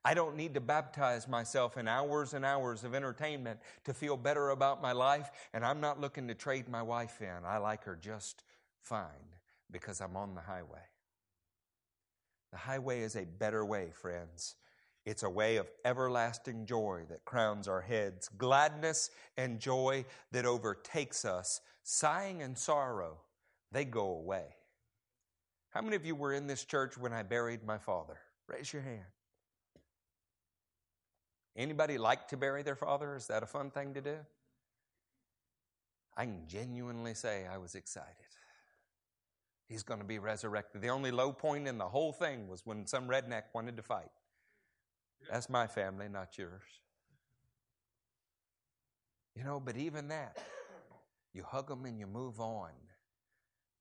[0.05, 4.51] I don't need to baptize myself in hours and hours of entertainment to feel better
[4.51, 7.45] about my life, and I'm not looking to trade my wife in.
[7.45, 8.43] I like her just
[8.82, 9.07] fine
[9.70, 10.80] because I'm on the highway.
[12.51, 14.55] The highway is a better way, friends.
[15.05, 21.26] It's a way of everlasting joy that crowns our heads, gladness and joy that overtakes
[21.26, 23.18] us, sighing and sorrow,
[23.72, 24.45] they go away.
[25.70, 28.17] How many of you were in this church when I buried my father?
[28.47, 29.05] Raise your hand.
[31.55, 33.15] Anybody like to bury their father?
[33.15, 34.15] Is that a fun thing to do?
[36.17, 38.15] I can genuinely say I was excited.
[39.67, 40.82] He's going to be resurrected.
[40.82, 44.09] The only low point in the whole thing was when some redneck wanted to fight.
[45.32, 46.63] That's my family, not yours.
[49.36, 50.38] You know, but even that,
[51.34, 52.72] you hug them and you move on.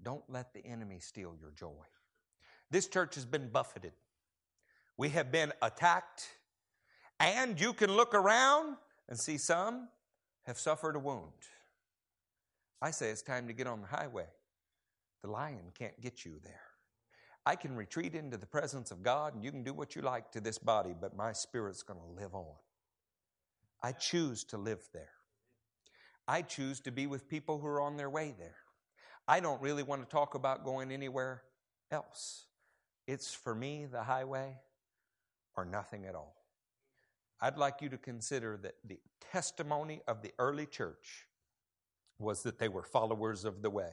[0.02, 1.84] Don't let the enemy steal your joy.
[2.70, 3.92] This church has been buffeted.
[4.96, 6.28] We have been attacked,
[7.20, 8.76] and you can look around
[9.08, 9.88] and see some
[10.46, 11.32] have suffered a wound.
[12.80, 14.26] I say it's time to get on the highway.
[15.22, 16.60] The lion can't get you there.
[17.44, 20.30] I can retreat into the presence of God and you can do what you like
[20.32, 22.54] to this body, but my spirit's going to live on.
[23.82, 25.12] I choose to live there.
[26.26, 28.56] I choose to be with people who are on their way there.
[29.30, 31.42] I don't really want to talk about going anywhere
[31.90, 32.46] else.
[33.06, 34.56] It's for me the highway
[35.54, 36.34] or nothing at all.
[37.38, 38.98] I'd like you to consider that the
[39.30, 41.26] testimony of the early church
[42.18, 43.90] was that they were followers of the way.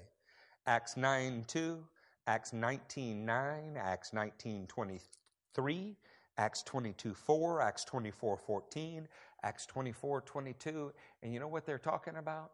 [0.67, 1.83] Acts 9 2,
[2.27, 5.97] Acts 19 9, Acts 19 23,
[6.37, 9.07] Acts 22 4, Acts 24 14,
[9.43, 10.93] Acts 24 22.
[11.21, 12.51] And you know what they're talking about?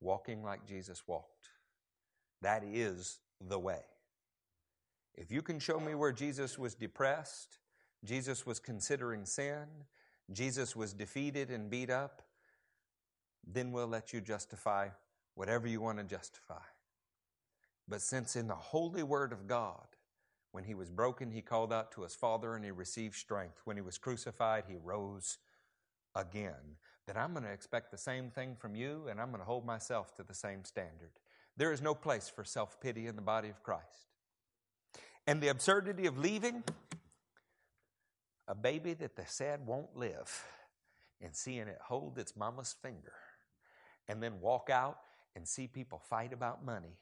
[0.00, 1.48] Walking like Jesus walked.
[2.42, 3.82] That is the way.
[5.14, 7.58] If you can show me where Jesus was depressed,
[8.04, 9.66] Jesus was considering sin,
[10.32, 12.22] Jesus was defeated and beat up,
[13.46, 14.88] then we'll let you justify
[15.34, 16.62] whatever you want to justify.
[17.88, 19.86] But since in the holy word of God,
[20.52, 23.60] when he was broken, he called out to his Father and he received strength.
[23.64, 25.38] When he was crucified, he rose
[26.14, 26.76] again.
[27.06, 29.66] Then I'm going to expect the same thing from you and I'm going to hold
[29.66, 31.12] myself to the same standard.
[31.56, 34.08] There is no place for self pity in the body of Christ.
[35.26, 36.64] And the absurdity of leaving
[38.48, 40.44] a baby that they said won't live
[41.20, 43.12] and seeing it hold its mama's finger
[44.08, 44.98] and then walk out
[45.36, 46.98] and see people fight about money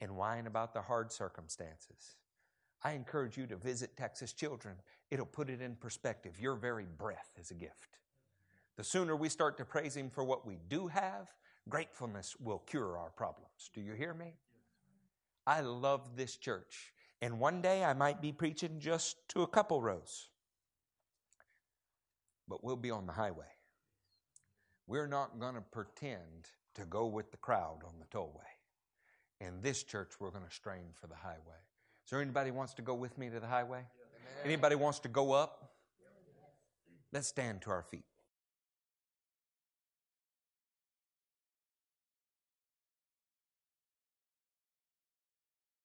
[0.00, 2.16] and whine about the hard circumstances.
[2.82, 4.76] I encourage you to visit Texas Children.
[5.10, 6.38] It'll put it in perspective.
[6.40, 7.98] Your very breath is a gift.
[8.76, 11.28] The sooner we start to praise Him for what we do have,
[11.68, 13.70] gratefulness will cure our problems.
[13.74, 14.34] Do you hear me?
[15.46, 16.92] I love this church.
[17.22, 20.28] And one day I might be preaching just to a couple rows.
[22.48, 23.46] But we'll be on the highway.
[24.86, 28.42] We're not going to pretend to go with the crowd on the tollway.
[29.40, 31.60] In this church, we're going to strain for the highway.
[32.04, 33.80] Is there anybody wants to go with me to the highway?
[34.44, 35.72] Anybody wants to go up?
[37.12, 38.04] Let's stand to our feet.